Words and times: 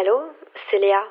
Allô 0.00 0.18
C'est 0.70 0.78
Léa. 0.78 1.02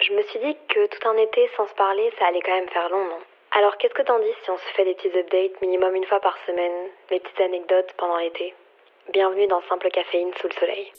Je 0.00 0.12
me 0.14 0.22
suis 0.22 0.40
dit 0.40 0.56
que 0.68 0.86
tout 0.88 1.08
un 1.08 1.16
été 1.16 1.48
sans 1.56 1.68
se 1.68 1.74
parler, 1.74 2.10
ça 2.18 2.26
allait 2.26 2.40
quand 2.44 2.56
même 2.56 2.68
faire 2.70 2.88
long, 2.90 3.04
non? 3.04 3.20
Alors 3.56 3.76
qu'est-ce 3.76 3.94
que 3.94 4.02
t'en 4.02 4.18
dis 4.18 4.34
si 4.42 4.50
on 4.50 4.56
se 4.56 4.64
fait 4.74 4.84
des 4.84 4.94
petits 4.94 5.16
updates 5.16 5.60
minimum 5.62 5.94
une 5.94 6.04
fois 6.06 6.18
par 6.18 6.36
semaine, 6.44 6.72
des 7.08 7.20
petites 7.20 7.40
anecdotes 7.40 7.94
pendant 7.98 8.16
l'été? 8.16 8.52
Bienvenue 9.12 9.46
dans 9.46 9.60
Simple 9.68 9.90
Caféine 9.90 10.30
sous 10.40 10.48
le 10.48 10.54
soleil. 10.54 10.92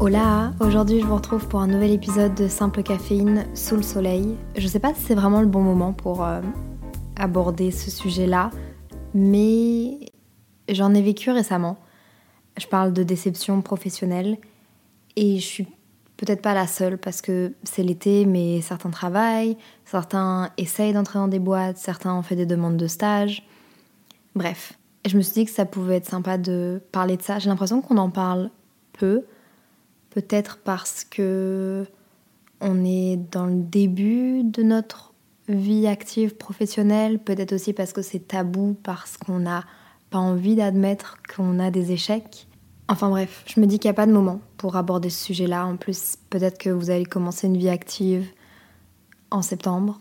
Hola, 0.00 0.52
aujourd'hui 0.66 1.00
je 1.00 1.06
vous 1.06 1.16
retrouve 1.16 1.46
pour 1.46 1.60
un 1.60 1.66
nouvel 1.66 1.92
épisode 1.92 2.34
de 2.34 2.48
Simple 2.48 2.82
Caféine 2.82 3.44
sous 3.54 3.76
le 3.76 3.82
soleil. 3.82 4.38
Je 4.56 4.66
sais 4.66 4.80
pas 4.80 4.94
si 4.94 5.02
c'est 5.02 5.14
vraiment 5.14 5.42
le 5.42 5.46
bon 5.46 5.60
moment 5.60 5.92
pour 5.92 6.24
euh, 6.24 6.40
aborder 7.20 7.70
ce 7.70 7.90
sujet-là, 7.90 8.48
mais 9.12 10.08
j'en 10.70 10.94
ai 10.94 11.02
vécu 11.02 11.30
récemment. 11.30 11.76
Je 12.56 12.66
parle 12.66 12.92
de 12.92 13.02
déception 13.02 13.62
professionnelle 13.62 14.38
et 15.16 15.38
je 15.38 15.44
suis 15.44 15.66
peut-être 16.16 16.42
pas 16.42 16.54
la 16.54 16.66
seule 16.66 16.98
parce 16.98 17.20
que 17.20 17.52
c'est 17.64 17.82
l'été, 17.82 18.26
mais 18.26 18.60
certains 18.60 18.90
travaillent, 18.90 19.56
certains 19.84 20.50
essayent 20.56 20.92
d'entrer 20.92 21.18
dans 21.18 21.28
des 21.28 21.38
boîtes, 21.40 21.78
certains 21.78 22.14
ont 22.14 22.22
fait 22.22 22.36
des 22.36 22.46
demandes 22.46 22.76
de 22.76 22.86
stage. 22.86 23.46
Bref, 24.34 24.74
je 25.06 25.16
me 25.16 25.22
suis 25.22 25.34
dit 25.34 25.44
que 25.44 25.50
ça 25.50 25.66
pouvait 25.66 25.96
être 25.96 26.08
sympa 26.08 26.38
de 26.38 26.80
parler 26.92 27.16
de 27.16 27.22
ça. 27.22 27.38
J'ai 27.38 27.48
l'impression 27.48 27.80
qu'on 27.80 27.98
en 27.98 28.10
parle 28.10 28.50
peu, 28.92 29.24
peut-être 30.10 30.58
parce 30.64 31.04
que 31.04 31.86
on 32.60 32.84
est 32.84 33.16
dans 33.16 33.46
le 33.46 33.62
début 33.62 34.42
de 34.44 34.62
notre 34.62 35.12
vie 35.48 35.86
active 35.86 36.36
professionnelle, 36.36 37.18
peut-être 37.18 37.52
aussi 37.52 37.72
parce 37.72 37.92
que 37.92 38.00
c'est 38.00 38.20
tabou, 38.28 38.76
parce 38.82 39.16
qu'on 39.16 39.40
n'a 39.40 39.64
pas 40.10 40.18
envie 40.18 40.54
d'admettre 40.54 41.18
qu'on 41.34 41.58
a 41.58 41.70
des 41.70 41.92
échecs. 41.92 42.46
Enfin 42.88 43.08
bref, 43.08 43.44
je 43.46 43.60
me 43.60 43.66
dis 43.66 43.78
qu'il 43.78 43.88
n'y 43.88 43.94
a 43.94 43.96
pas 43.96 44.06
de 44.06 44.12
moment 44.12 44.40
pour 44.58 44.76
aborder 44.76 45.08
ce 45.08 45.24
sujet-là. 45.24 45.66
En 45.66 45.76
plus, 45.76 46.16
peut-être 46.28 46.58
que 46.58 46.70
vous 46.70 46.90
allez 46.90 47.06
commencer 47.06 47.46
une 47.46 47.56
vie 47.56 47.70
active 47.70 48.26
en 49.30 49.40
septembre. 49.40 50.00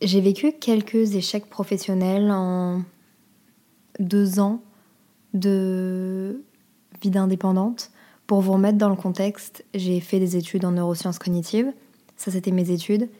J'ai 0.00 0.20
vécu 0.20 0.52
quelques 0.52 1.14
échecs 1.14 1.48
professionnels 1.50 2.30
en 2.30 2.82
deux 4.00 4.40
ans 4.40 4.62
de 5.34 6.42
vie 7.02 7.10
d'indépendante. 7.10 7.90
Pour 8.26 8.40
vous 8.40 8.52
remettre 8.52 8.78
dans 8.78 8.88
le 8.88 8.96
contexte, 8.96 9.64
j'ai 9.74 10.00
fait 10.00 10.18
des 10.18 10.36
études 10.36 10.64
en 10.64 10.72
neurosciences 10.72 11.18
cognitives. 11.18 11.72
Ça, 12.16 12.30
c'était 12.30 12.52
mes 12.52 12.70
études. 12.70 13.10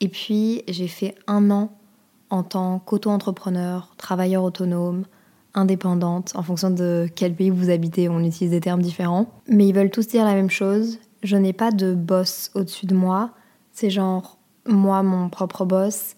Et 0.00 0.08
puis, 0.08 0.62
j'ai 0.68 0.86
fait 0.86 1.16
un 1.26 1.50
an 1.50 1.72
en 2.30 2.42
tant 2.42 2.78
qu'auto-entrepreneur, 2.78 3.94
travailleur 3.96 4.44
autonome, 4.44 5.06
indépendante, 5.54 6.32
en 6.34 6.42
fonction 6.42 6.70
de 6.70 7.08
quel 7.14 7.34
pays 7.34 7.50
vous 7.50 7.70
habitez, 7.70 8.08
on 8.08 8.20
utilise 8.20 8.50
des 8.50 8.60
termes 8.60 8.82
différents. 8.82 9.26
Mais 9.48 9.66
ils 9.66 9.74
veulent 9.74 9.90
tous 9.90 10.08
dire 10.08 10.24
la 10.24 10.34
même 10.34 10.50
chose. 10.50 10.98
Je 11.22 11.36
n'ai 11.36 11.52
pas 11.52 11.70
de 11.70 11.94
boss 11.94 12.50
au-dessus 12.54 12.86
de 12.86 12.94
moi. 12.94 13.30
C'est 13.72 13.90
genre 13.90 14.38
moi, 14.66 15.02
mon 15.02 15.28
propre 15.28 15.64
boss. 15.64 16.16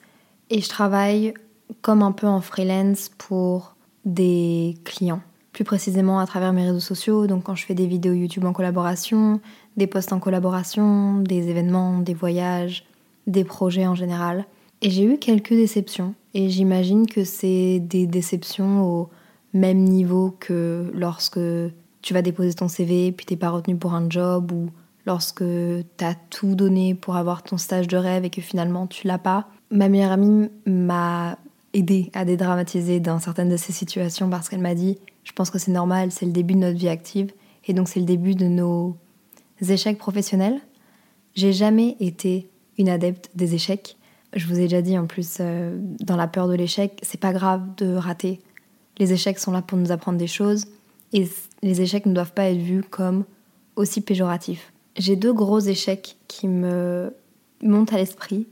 Et 0.50 0.60
je 0.60 0.68
travaille 0.68 1.34
comme 1.82 2.02
un 2.02 2.12
peu 2.12 2.26
en 2.26 2.40
freelance 2.40 3.10
pour 3.18 3.76
des 4.04 4.76
clients. 4.84 5.20
Plus 5.52 5.64
précisément 5.64 6.20
à 6.20 6.26
travers 6.26 6.52
mes 6.52 6.66
réseaux 6.66 6.80
sociaux, 6.80 7.26
donc 7.26 7.44
quand 7.44 7.54
je 7.54 7.64
fais 7.64 7.74
des 7.74 7.86
vidéos 7.86 8.12
YouTube 8.12 8.44
en 8.44 8.52
collaboration, 8.52 9.40
des 9.76 9.86
posts 9.86 10.12
en 10.12 10.20
collaboration, 10.20 11.20
des 11.20 11.48
événements, 11.48 11.98
des 11.98 12.14
voyages, 12.14 12.84
des 13.26 13.44
projets 13.44 13.86
en 13.86 13.94
général. 13.94 14.44
Et 14.82 14.90
j'ai 14.90 15.04
eu 15.04 15.18
quelques 15.18 15.54
déceptions. 15.54 16.14
Et 16.34 16.50
j'imagine 16.50 17.06
que 17.06 17.24
c'est 17.24 17.80
des 17.80 18.06
déceptions 18.06 18.84
au 18.84 19.08
même 19.56 19.82
niveau 19.82 20.36
que 20.38 20.90
lorsque 20.94 21.40
tu 22.02 22.14
vas 22.14 22.22
déposer 22.22 22.54
ton 22.54 22.68
CV 22.68 23.12
puis 23.12 23.26
t'es 23.26 23.36
pas 23.36 23.50
retenu 23.50 23.76
pour 23.76 23.94
un 23.94 24.08
job 24.08 24.52
ou 24.52 24.70
lorsque 25.06 25.44
t'as 25.96 26.14
tout 26.30 26.54
donné 26.54 26.94
pour 26.94 27.16
avoir 27.16 27.42
ton 27.42 27.56
stage 27.56 27.88
de 27.88 27.96
rêve 27.96 28.24
et 28.24 28.30
que 28.30 28.40
finalement 28.40 28.86
tu 28.86 29.06
l'as 29.06 29.18
pas. 29.18 29.48
Ma 29.70 29.88
meilleure 29.88 30.12
amie 30.12 30.48
m'a 30.66 31.38
aidé 31.72 32.10
à 32.14 32.24
dédramatiser 32.24 33.00
dans 33.00 33.18
certaines 33.18 33.48
de 33.48 33.56
ces 33.56 33.72
situations 33.72 34.30
parce 34.30 34.48
qu'elle 34.48 34.60
m'a 34.60 34.74
dit 34.74 34.98
je 35.24 35.32
pense 35.32 35.50
que 35.50 35.58
c'est 35.58 35.72
normal, 35.72 36.12
c'est 36.12 36.26
le 36.26 36.32
début 36.32 36.54
de 36.54 36.60
notre 36.60 36.78
vie 36.78 36.88
active 36.88 37.32
et 37.66 37.72
donc 37.72 37.88
c'est 37.88 38.00
le 38.00 38.06
début 38.06 38.34
de 38.34 38.46
nos 38.46 38.96
échecs 39.60 39.98
professionnels. 39.98 40.60
J'ai 41.34 41.52
jamais 41.52 41.96
été 42.00 42.48
une 42.78 42.88
adepte 42.88 43.30
des 43.34 43.54
échecs. 43.54 43.96
Je 44.34 44.46
vous 44.46 44.58
ai 44.58 44.62
déjà 44.62 44.82
dit 44.82 44.98
en 44.98 45.06
plus, 45.06 45.38
euh, 45.40 45.76
dans 46.00 46.16
la 46.16 46.28
peur 46.28 46.48
de 46.48 46.54
l'échec, 46.54 46.98
c'est 47.02 47.20
pas 47.20 47.32
grave 47.32 47.62
de 47.76 47.94
rater. 47.94 48.40
Les 48.98 49.12
échecs 49.12 49.38
sont 49.38 49.52
là 49.52 49.62
pour 49.62 49.78
nous 49.78 49.92
apprendre 49.92 50.18
des 50.18 50.26
choses 50.26 50.66
et 51.12 51.28
les 51.62 51.80
échecs 51.80 52.06
ne 52.06 52.14
doivent 52.14 52.32
pas 52.32 52.50
être 52.50 52.60
vus 52.60 52.82
comme 52.82 53.24
aussi 53.76 54.00
péjoratifs. 54.00 54.72
J'ai 54.96 55.16
deux 55.16 55.32
gros 55.32 55.60
échecs 55.60 56.16
qui 56.28 56.48
me 56.48 57.12
montent 57.62 57.92
à 57.92 57.98
l'esprit. 57.98 58.46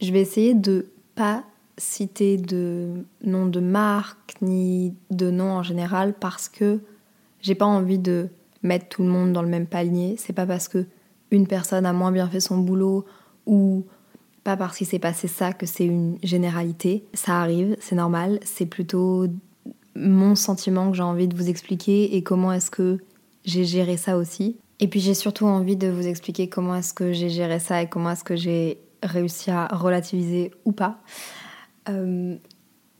Je 0.00 0.12
vais 0.12 0.20
essayer 0.20 0.54
de 0.54 0.86
pas 1.14 1.44
citer 1.76 2.36
de 2.36 3.04
nom 3.22 3.46
de 3.46 3.60
marque 3.60 4.34
ni 4.40 4.94
de 5.10 5.30
nom 5.30 5.52
en 5.52 5.62
général 5.62 6.14
parce 6.14 6.48
que 6.48 6.80
j'ai 7.40 7.54
pas 7.54 7.66
envie 7.66 7.98
de 7.98 8.28
mettre 8.62 8.88
tout 8.88 9.02
le 9.02 9.08
monde 9.08 9.32
dans 9.32 9.42
le 9.42 9.48
même 9.48 9.66
panier. 9.66 10.16
C'est 10.18 10.32
pas 10.32 10.46
parce 10.46 10.68
que 10.68 10.86
une 11.30 11.46
personne 11.46 11.84
a 11.84 11.92
moins 11.92 12.12
bien 12.12 12.28
fait 12.28 12.40
son 12.40 12.58
boulot 12.58 13.04
ou 13.46 13.84
pas 14.44 14.56
parce 14.56 14.78
qu'il 14.78 14.86
s'est 14.86 14.98
passé 14.98 15.28
ça 15.28 15.52
que 15.52 15.66
c'est 15.66 15.84
une 15.84 16.18
généralité. 16.22 17.04
Ça 17.12 17.40
arrive, 17.40 17.76
c'est 17.80 17.96
normal. 17.96 18.40
C'est 18.44 18.66
plutôt 18.66 19.26
mon 19.94 20.34
sentiment 20.34 20.90
que 20.90 20.96
j'ai 20.96 21.02
envie 21.02 21.28
de 21.28 21.36
vous 21.36 21.48
expliquer 21.48 22.16
et 22.16 22.22
comment 22.22 22.52
est-ce 22.52 22.70
que 22.70 22.98
j'ai 23.44 23.64
géré 23.64 23.96
ça 23.96 24.16
aussi. 24.16 24.56
Et 24.80 24.88
puis 24.88 25.00
j'ai 25.00 25.14
surtout 25.14 25.46
envie 25.46 25.76
de 25.76 25.88
vous 25.88 26.06
expliquer 26.06 26.48
comment 26.48 26.74
est-ce 26.74 26.94
que 26.94 27.12
j'ai 27.12 27.30
géré 27.30 27.58
ça 27.58 27.82
et 27.82 27.88
comment 27.88 28.10
est-ce 28.10 28.24
que 28.24 28.36
j'ai 28.36 28.78
réussi 29.02 29.50
à 29.50 29.68
relativiser 29.68 30.50
ou 30.64 30.72
pas. 30.72 30.98
Euh, 31.88 32.36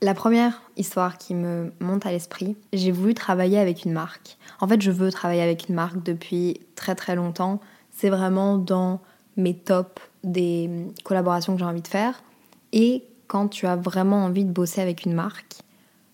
la 0.01 0.13
première 0.13 0.61
histoire 0.77 1.17
qui 1.17 1.33
me 1.33 1.71
monte 1.79 2.05
à 2.05 2.11
l'esprit, 2.11 2.55
j'ai 2.73 2.91
voulu 2.91 3.13
travailler 3.13 3.57
avec 3.57 3.85
une 3.85 3.91
marque. 3.91 4.37
En 4.61 4.67
fait, 4.67 4.81
je 4.81 4.91
veux 4.91 5.11
travailler 5.11 5.41
avec 5.41 5.67
une 5.67 5.75
marque 5.75 6.03
depuis 6.03 6.59
très 6.75 6.95
très 6.95 7.15
longtemps. 7.15 7.59
C'est 7.91 8.09
vraiment 8.09 8.57
dans 8.57 9.01
mes 9.37 9.55
tops 9.55 10.01
des 10.23 10.69
collaborations 11.03 11.53
que 11.53 11.59
j'ai 11.59 11.65
envie 11.65 11.81
de 11.81 11.87
faire. 11.87 12.23
Et 12.71 13.03
quand 13.27 13.47
tu 13.47 13.67
as 13.67 13.75
vraiment 13.75 14.25
envie 14.25 14.45
de 14.45 14.51
bosser 14.51 14.81
avec 14.81 15.05
une 15.05 15.13
marque, 15.13 15.55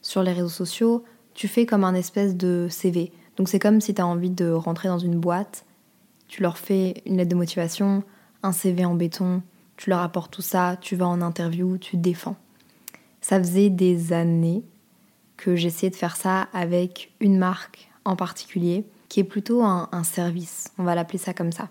sur 0.02 0.24
les 0.24 0.34
réseaux 0.34 0.50
sociaux, 0.50 1.04
tu 1.34 1.48
fais 1.48 1.66
comme 1.66 1.84
un 1.84 1.94
espèce 1.94 2.36
de 2.36 2.68
CV. 2.70 3.12
Donc 3.38 3.50
c'est 3.50 3.60
comme 3.60 3.82
si 3.82 3.94
tu 3.94 4.02
as 4.02 4.08
envie 4.08 4.30
de 4.30 4.50
rentrer 4.50 4.88
dans 4.88 5.00
une 5.00 5.20
boîte, 5.20 5.66
tu 6.28 6.42
leur 6.42 6.58
fais 6.58 7.02
une 7.06 7.18
lettre 7.18 7.30
de 7.30 7.36
motivation, 7.36 8.04
un 8.44 8.52
CV 8.52 8.86
en 8.86 8.96
béton, 8.96 9.42
tu 9.78 9.90
leur 9.90 10.00
apportes 10.00 10.32
tout 10.32 10.42
ça, 10.42 10.78
tu 10.80 10.96
vas 10.96 11.08
en 11.08 11.22
interview, 11.22 11.78
tu 11.78 11.98
défends. 11.98 12.38
Ça 13.22 13.40
faisait 13.40 13.70
des 13.70 14.14
années 14.14 14.64
que 15.38 15.56
j'essayais 15.56 15.90
de 15.90 15.96
faire 15.96 16.16
ça 16.16 16.48
avec 16.54 17.12
une 17.20 17.38
marque 17.38 17.90
en 18.06 18.16
particulier, 18.16 18.86
qui 19.10 19.20
est 19.20 19.26
plutôt 19.26 19.64
un, 19.64 19.90
un 19.92 20.04
service, 20.04 20.72
on 20.78 20.84
va 20.84 20.96
l'appeler 20.96 21.18
ça 21.18 21.34
comme 21.34 21.52
ça. 21.52 21.70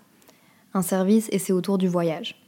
Un 0.73 0.81
service 0.81 1.27
et 1.31 1.39
c'est 1.39 1.53
autour 1.53 1.77
du 1.77 1.87
voyage, 1.87 2.41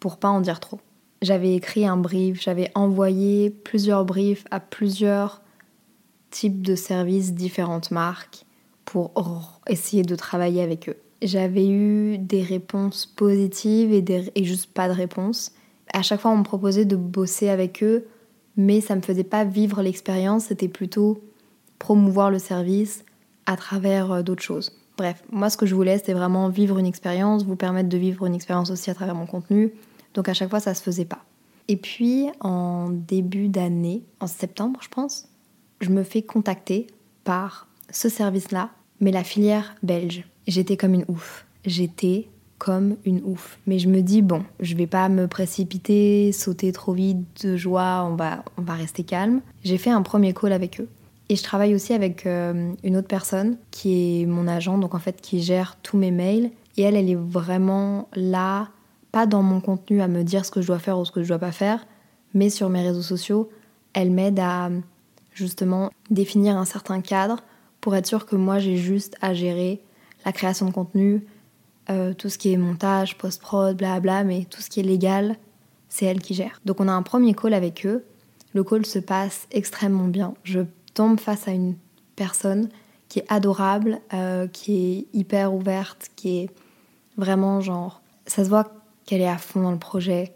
pour 0.00 0.18
pas 0.18 0.28
en 0.28 0.40
dire 0.40 0.60
trop. 0.60 0.80
J'avais 1.20 1.54
écrit 1.54 1.86
un 1.86 1.96
brief, 1.96 2.40
j'avais 2.40 2.70
envoyé 2.74 3.50
plusieurs 3.50 4.04
briefs 4.04 4.44
à 4.50 4.60
plusieurs 4.60 5.42
types 6.30 6.62
de 6.62 6.74
services, 6.74 7.34
différentes 7.34 7.90
marques, 7.90 8.44
pour 8.84 9.60
essayer 9.66 10.02
de 10.02 10.14
travailler 10.14 10.62
avec 10.62 10.88
eux. 10.88 10.96
J'avais 11.20 11.68
eu 11.68 12.18
des 12.18 12.42
réponses 12.42 13.04
positives 13.04 13.92
et, 13.92 14.44
juste 14.44 14.72
pas 14.72 14.88
de 14.88 14.94
réponses. 14.94 15.52
À 15.92 16.02
chaque 16.02 16.20
fois, 16.20 16.30
on 16.30 16.38
me 16.38 16.44
proposait 16.44 16.84
de 16.84 16.96
bosser 16.96 17.48
avec 17.48 17.82
eux, 17.82 18.06
mais 18.56 18.80
ça 18.80 18.94
me 18.94 19.00
faisait 19.00 19.24
pas 19.24 19.44
vivre 19.44 19.82
l'expérience, 19.82 20.46
c'était 20.46 20.68
plutôt 20.68 21.20
promouvoir 21.78 22.30
le 22.30 22.38
service 22.38 23.04
à 23.46 23.56
travers 23.56 24.12
euh, 24.12 24.22
d'autres 24.22 24.42
choses. 24.42 24.72
Bref, 24.96 25.22
moi 25.30 25.48
ce 25.48 25.56
que 25.56 25.64
je 25.64 25.74
voulais, 25.74 25.96
c'était 25.98 26.12
vraiment 26.12 26.48
vivre 26.48 26.78
une 26.78 26.86
expérience, 26.86 27.44
vous 27.44 27.54
permettre 27.54 27.88
de 27.88 27.96
vivre 27.96 28.26
une 28.26 28.34
expérience 28.34 28.70
aussi 28.70 28.90
à 28.90 28.94
travers 28.94 29.14
mon 29.14 29.26
contenu, 29.26 29.72
donc 30.18 30.28
à 30.28 30.34
chaque 30.34 30.50
fois, 30.50 30.58
ça 30.58 30.74
se 30.74 30.82
faisait 30.82 31.04
pas. 31.04 31.24
Et 31.68 31.76
puis 31.76 32.26
en 32.40 32.90
début 32.90 33.46
d'année, 33.46 34.02
en 34.18 34.26
septembre, 34.26 34.80
je 34.82 34.88
pense, 34.88 35.28
je 35.80 35.90
me 35.90 36.02
fais 36.02 36.22
contacter 36.22 36.88
par 37.22 37.68
ce 37.92 38.08
service-là, 38.08 38.70
mais 38.98 39.12
la 39.12 39.22
filière 39.22 39.76
belge. 39.84 40.24
J'étais 40.48 40.76
comme 40.76 40.94
une 40.94 41.04
ouf. 41.06 41.46
J'étais 41.64 42.26
comme 42.58 42.96
une 43.04 43.22
ouf. 43.22 43.60
Mais 43.68 43.78
je 43.78 43.88
me 43.88 44.00
dis, 44.00 44.20
bon, 44.20 44.42
je 44.58 44.74
vais 44.74 44.88
pas 44.88 45.08
me 45.08 45.28
précipiter, 45.28 46.32
sauter 46.32 46.72
trop 46.72 46.94
vite 46.94 47.44
de 47.44 47.56
joie, 47.56 48.04
on 48.10 48.16
va, 48.16 48.44
on 48.56 48.62
va 48.62 48.72
rester 48.72 49.04
calme. 49.04 49.40
J'ai 49.62 49.78
fait 49.78 49.90
un 49.90 50.02
premier 50.02 50.34
call 50.34 50.52
avec 50.52 50.80
eux. 50.80 50.88
Et 51.28 51.36
je 51.36 51.44
travaille 51.44 51.76
aussi 51.76 51.92
avec 51.92 52.26
euh, 52.26 52.72
une 52.82 52.96
autre 52.96 53.06
personne 53.06 53.56
qui 53.70 54.22
est 54.22 54.26
mon 54.26 54.48
agent, 54.48 54.78
donc 54.78 54.96
en 54.96 54.98
fait 54.98 55.20
qui 55.20 55.40
gère 55.42 55.76
tous 55.84 55.96
mes 55.96 56.10
mails. 56.10 56.50
Et 56.76 56.82
elle, 56.82 56.96
elle 56.96 57.08
est 57.08 57.14
vraiment 57.14 58.08
là, 58.16 58.70
pas 59.12 59.26
dans 59.26 59.42
mon 59.42 59.60
contenu 59.60 60.00
à 60.02 60.08
me 60.08 60.22
dire 60.22 60.44
ce 60.44 60.50
que 60.50 60.60
je 60.60 60.66
dois 60.66 60.78
faire 60.78 60.98
ou 60.98 61.04
ce 61.04 61.12
que 61.12 61.22
je 61.22 61.28
dois 61.28 61.38
pas 61.38 61.52
faire, 61.52 61.86
mais 62.34 62.50
sur 62.50 62.68
mes 62.68 62.82
réseaux 62.82 63.02
sociaux, 63.02 63.50
elle 63.94 64.10
m'aide 64.10 64.38
à 64.38 64.70
justement 65.32 65.90
définir 66.10 66.56
un 66.56 66.64
certain 66.64 67.00
cadre 67.00 67.38
pour 67.80 67.94
être 67.94 68.06
sûr 68.06 68.26
que 68.26 68.36
moi 68.36 68.58
j'ai 68.58 68.76
juste 68.76 69.16
à 69.20 69.34
gérer 69.34 69.80
la 70.24 70.32
création 70.32 70.66
de 70.66 70.72
contenu, 70.72 71.24
euh, 71.90 72.12
tout 72.12 72.28
ce 72.28 72.36
qui 72.36 72.52
est 72.52 72.56
montage, 72.56 73.16
post-prod, 73.16 73.76
blabla, 73.76 74.24
mais 74.24 74.44
tout 74.44 74.60
ce 74.60 74.68
qui 74.68 74.80
est 74.80 74.82
légal, 74.82 75.36
c'est 75.88 76.04
elle 76.04 76.20
qui 76.20 76.34
gère. 76.34 76.60
Donc 76.64 76.80
on 76.80 76.88
a 76.88 76.92
un 76.92 77.02
premier 77.02 77.34
call 77.34 77.54
avec 77.54 77.86
eux. 77.86 78.04
Le 78.52 78.64
call 78.64 78.84
se 78.84 78.98
passe 78.98 79.46
extrêmement 79.52 80.08
bien. 80.08 80.34
Je 80.42 80.60
tombe 80.92 81.18
face 81.18 81.48
à 81.48 81.52
une 81.52 81.76
personne 82.16 82.68
qui 83.08 83.20
est 83.20 83.26
adorable, 83.28 84.00
euh, 84.12 84.46
qui 84.48 84.76
est 84.76 85.06
hyper 85.16 85.54
ouverte, 85.54 86.10
qui 86.16 86.40
est 86.40 86.50
vraiment 87.16 87.60
genre... 87.60 88.02
Ça 88.26 88.44
se 88.44 88.50
voit 88.50 88.70
qu'elle 89.08 89.22
est 89.22 89.28
à 89.28 89.38
fond 89.38 89.62
dans 89.62 89.72
le 89.72 89.78
projet 89.78 90.34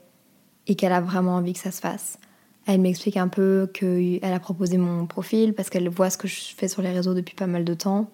et 0.66 0.76
qu'elle 0.76 0.94
a 0.94 1.02
vraiment 1.02 1.34
envie 1.34 1.52
que 1.52 1.58
ça 1.58 1.70
se 1.70 1.82
fasse. 1.82 2.18
Elle 2.64 2.80
m'explique 2.80 3.18
un 3.18 3.28
peu 3.28 3.68
qu'elle 3.74 4.32
a 4.32 4.40
proposé 4.40 4.78
mon 4.78 5.04
profil 5.04 5.52
parce 5.52 5.68
qu'elle 5.68 5.90
voit 5.90 6.08
ce 6.08 6.16
que 6.16 6.26
je 6.26 6.54
fais 6.56 6.68
sur 6.68 6.80
les 6.80 6.90
réseaux 6.90 7.12
depuis 7.12 7.34
pas 7.34 7.46
mal 7.46 7.66
de 7.66 7.74
temps. 7.74 8.08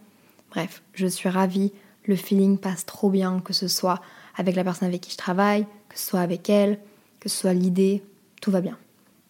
Bref, 0.51 0.83
je 0.95 1.07
suis 1.07 1.29
ravie. 1.29 1.73
Le 2.07 2.17
feeling 2.17 2.59
passe 2.59 2.85
trop 2.85 3.09
bien, 3.09 3.39
que 3.39 3.53
ce 3.53 3.69
soit 3.69 4.01
avec 4.37 4.57
la 4.57 4.65
personne 4.65 4.89
avec 4.89 5.03
qui 5.03 5.13
je 5.13 5.17
travaille, 5.17 5.65
que 5.89 5.97
ce 5.97 6.09
soit 6.09 6.21
avec 6.21 6.51
elle, 6.51 6.81
que 7.21 7.29
ce 7.29 7.37
soit 7.37 7.55
l'idée, 7.55 8.03
tout 8.43 8.51
va 8.51 8.61
bien. 8.61 8.77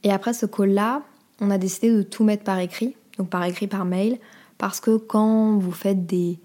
Et 0.04 0.10
après 0.10 0.32
ce 0.32 0.46
call-là, 0.46 1.02
on 1.42 1.50
a 1.50 1.58
décidé 1.58 1.94
de 1.94 2.00
tout 2.00 2.24
mettre 2.24 2.44
par 2.44 2.58
écrit, 2.58 2.96
donc 3.18 3.28
par 3.28 3.44
écrit, 3.44 3.66
par 3.66 3.84
mail, 3.84 4.18
parce 4.56 4.80
que 4.80 4.96
quand 4.96 5.58
vous 5.58 5.72
faites 5.72 6.06
des, 6.06 6.38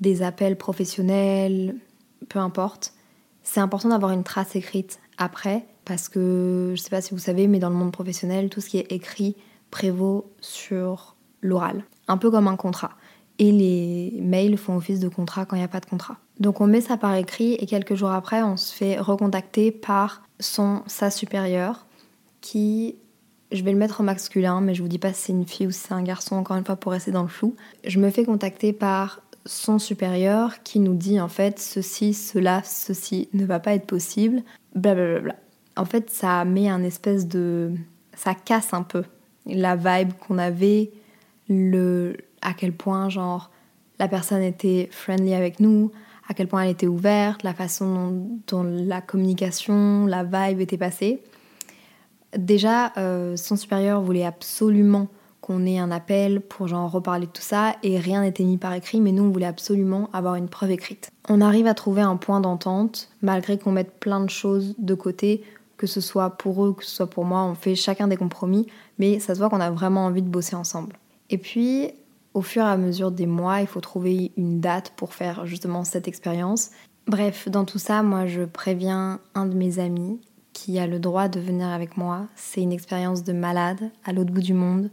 des 0.00 0.22
appels 0.22 0.56
professionnels, 0.56 1.76
peu 2.30 2.38
importe, 2.38 2.94
c'est 3.46 3.60
important 3.60 3.90
d'avoir 3.90 4.10
une 4.10 4.24
trace 4.24 4.56
écrite 4.56 4.98
après 5.18 5.64
parce 5.84 6.08
que 6.08 6.74
je 6.76 6.82
sais 6.82 6.90
pas 6.90 7.00
si 7.00 7.14
vous 7.14 7.20
savez, 7.20 7.46
mais 7.46 7.60
dans 7.60 7.70
le 7.70 7.76
monde 7.76 7.92
professionnel, 7.92 8.50
tout 8.50 8.60
ce 8.60 8.68
qui 8.68 8.78
est 8.78 8.90
écrit 8.92 9.36
prévaut 9.70 10.32
sur 10.40 11.14
l'oral, 11.42 11.84
un 12.08 12.16
peu 12.16 12.30
comme 12.30 12.48
un 12.48 12.56
contrat. 12.56 12.90
Et 13.38 13.52
les 13.52 14.20
mails 14.20 14.56
font 14.56 14.76
office 14.76 14.98
de 14.98 15.08
contrat 15.08 15.46
quand 15.46 15.54
il 15.54 15.60
n'y 15.60 15.64
a 15.64 15.68
pas 15.68 15.80
de 15.80 15.86
contrat. 15.86 16.16
Donc 16.40 16.60
on 16.60 16.66
met 16.66 16.80
ça 16.80 16.96
par 16.96 17.14
écrit 17.14 17.54
et 17.54 17.66
quelques 17.66 17.94
jours 17.94 18.10
après, 18.10 18.42
on 18.42 18.56
se 18.56 18.74
fait 18.74 18.98
recontacter 18.98 19.70
par 19.70 20.22
son 20.40 20.82
sa 20.86 21.10
supérieur 21.10 21.86
qui 22.40 22.96
je 23.52 23.62
vais 23.62 23.70
le 23.70 23.78
mettre 23.78 24.00
au 24.00 24.02
masculin, 24.02 24.60
mais 24.60 24.74
je 24.74 24.82
vous 24.82 24.88
dis 24.88 24.98
pas 24.98 25.12
si 25.12 25.26
c'est 25.26 25.32
une 25.32 25.46
fille 25.46 25.68
ou 25.68 25.70
si 25.70 25.78
c'est 25.78 25.94
un 25.94 26.02
garçon, 26.02 26.34
encore 26.34 26.56
une 26.56 26.64
fois, 26.64 26.74
pour 26.74 26.90
rester 26.90 27.12
dans 27.12 27.22
le 27.22 27.28
flou. 27.28 27.54
Je 27.84 28.00
me 28.00 28.10
fais 28.10 28.24
contacter 28.24 28.72
par 28.72 29.22
son 29.46 29.78
supérieur 29.78 30.62
qui 30.62 30.80
nous 30.80 30.94
dit 30.94 31.20
en 31.20 31.28
fait 31.28 31.58
ceci, 31.58 32.12
cela, 32.12 32.62
ceci 32.64 33.28
ne 33.32 33.46
va 33.46 33.60
pas 33.60 33.74
être 33.74 33.86
possible, 33.86 34.42
blablabla 34.74 35.36
en 35.76 35.84
fait, 35.84 36.10
ça 36.10 36.44
met 36.44 36.68
un 36.68 36.82
espèce 36.82 37.28
de. 37.28 37.72
Ça 38.14 38.34
casse 38.34 38.72
un 38.72 38.82
peu 38.82 39.04
la 39.44 39.76
vibe 39.76 40.12
qu'on 40.14 40.38
avait, 40.38 40.90
le, 41.48 42.16
à 42.40 42.54
quel 42.54 42.72
point, 42.72 43.08
genre, 43.10 43.50
la 43.98 44.08
personne 44.08 44.42
était 44.42 44.88
friendly 44.90 45.34
avec 45.34 45.60
nous, 45.60 45.92
à 46.28 46.34
quel 46.34 46.48
point 46.48 46.62
elle 46.62 46.70
était 46.70 46.88
ouverte, 46.88 47.42
la 47.42 47.54
façon 47.54 48.26
dont, 48.48 48.64
la 48.64 49.00
communication, 49.00 50.06
la 50.06 50.24
vibe 50.24 50.60
était 50.60 50.78
passée. 50.78 51.22
Déjà, 52.36 52.92
euh, 52.96 53.36
son 53.36 53.56
supérieur 53.56 54.00
voulait 54.00 54.24
absolument 54.24 55.08
qu'on 55.46 55.64
ait 55.64 55.78
un 55.78 55.92
appel 55.92 56.40
pour 56.40 56.66
genre 56.66 56.90
reparler 56.90 57.26
de 57.26 57.30
tout 57.30 57.40
ça 57.40 57.76
et 57.84 58.00
rien 58.00 58.22
n'était 58.22 58.42
mis 58.42 58.56
par 58.56 58.74
écrit, 58.74 59.00
mais 59.00 59.12
nous 59.12 59.22
on 59.22 59.30
voulait 59.30 59.46
absolument 59.46 60.10
avoir 60.12 60.34
une 60.34 60.48
preuve 60.48 60.72
écrite. 60.72 61.12
On 61.28 61.40
arrive 61.40 61.68
à 61.68 61.74
trouver 61.74 62.02
un 62.02 62.16
point 62.16 62.40
d'entente 62.40 63.10
malgré 63.22 63.56
qu'on 63.56 63.70
mette 63.70 63.92
plein 64.00 64.18
de 64.18 64.28
choses 64.28 64.74
de 64.78 64.94
côté 64.94 65.44
que 65.76 65.86
ce 65.86 66.00
soit 66.00 66.30
pour 66.30 66.64
eux, 66.64 66.72
que 66.72 66.84
ce 66.84 66.90
soit 66.90 67.06
pour 67.06 67.24
moi, 67.24 67.44
on 67.44 67.54
fait 67.54 67.76
chacun 67.76 68.08
des 68.08 68.16
compromis, 68.16 68.66
mais 68.98 69.20
ça 69.20 69.34
se 69.34 69.38
voit 69.38 69.48
qu'on 69.48 69.60
a 69.60 69.70
vraiment 69.70 70.06
envie 70.06 70.22
de 70.22 70.28
bosser 70.28 70.56
ensemble. 70.56 70.96
Et 71.30 71.38
puis, 71.38 71.90
au 72.34 72.42
fur 72.42 72.62
et 72.64 72.68
à 72.68 72.76
mesure 72.76 73.12
des 73.12 73.26
mois, 73.26 73.60
il 73.60 73.68
faut 73.68 73.80
trouver 73.80 74.32
une 74.36 74.58
date 74.60 74.94
pour 74.96 75.14
faire 75.14 75.46
justement 75.46 75.84
cette 75.84 76.08
expérience. 76.08 76.70
Bref, 77.06 77.48
dans 77.48 77.64
tout 77.64 77.78
ça, 77.78 78.02
moi 78.02 78.26
je 78.26 78.42
préviens 78.42 79.20
un 79.36 79.46
de 79.46 79.54
mes 79.54 79.78
amis 79.78 80.18
qui 80.52 80.80
a 80.80 80.88
le 80.88 80.98
droit 80.98 81.28
de 81.28 81.38
venir 81.38 81.68
avec 81.68 81.96
moi. 81.96 82.26
C'est 82.34 82.62
une 82.62 82.72
expérience 82.72 83.22
de 83.22 83.32
malade 83.32 83.90
à 84.04 84.12
l'autre 84.12 84.32
bout 84.32 84.42
du 84.42 84.54
monde. 84.54 84.90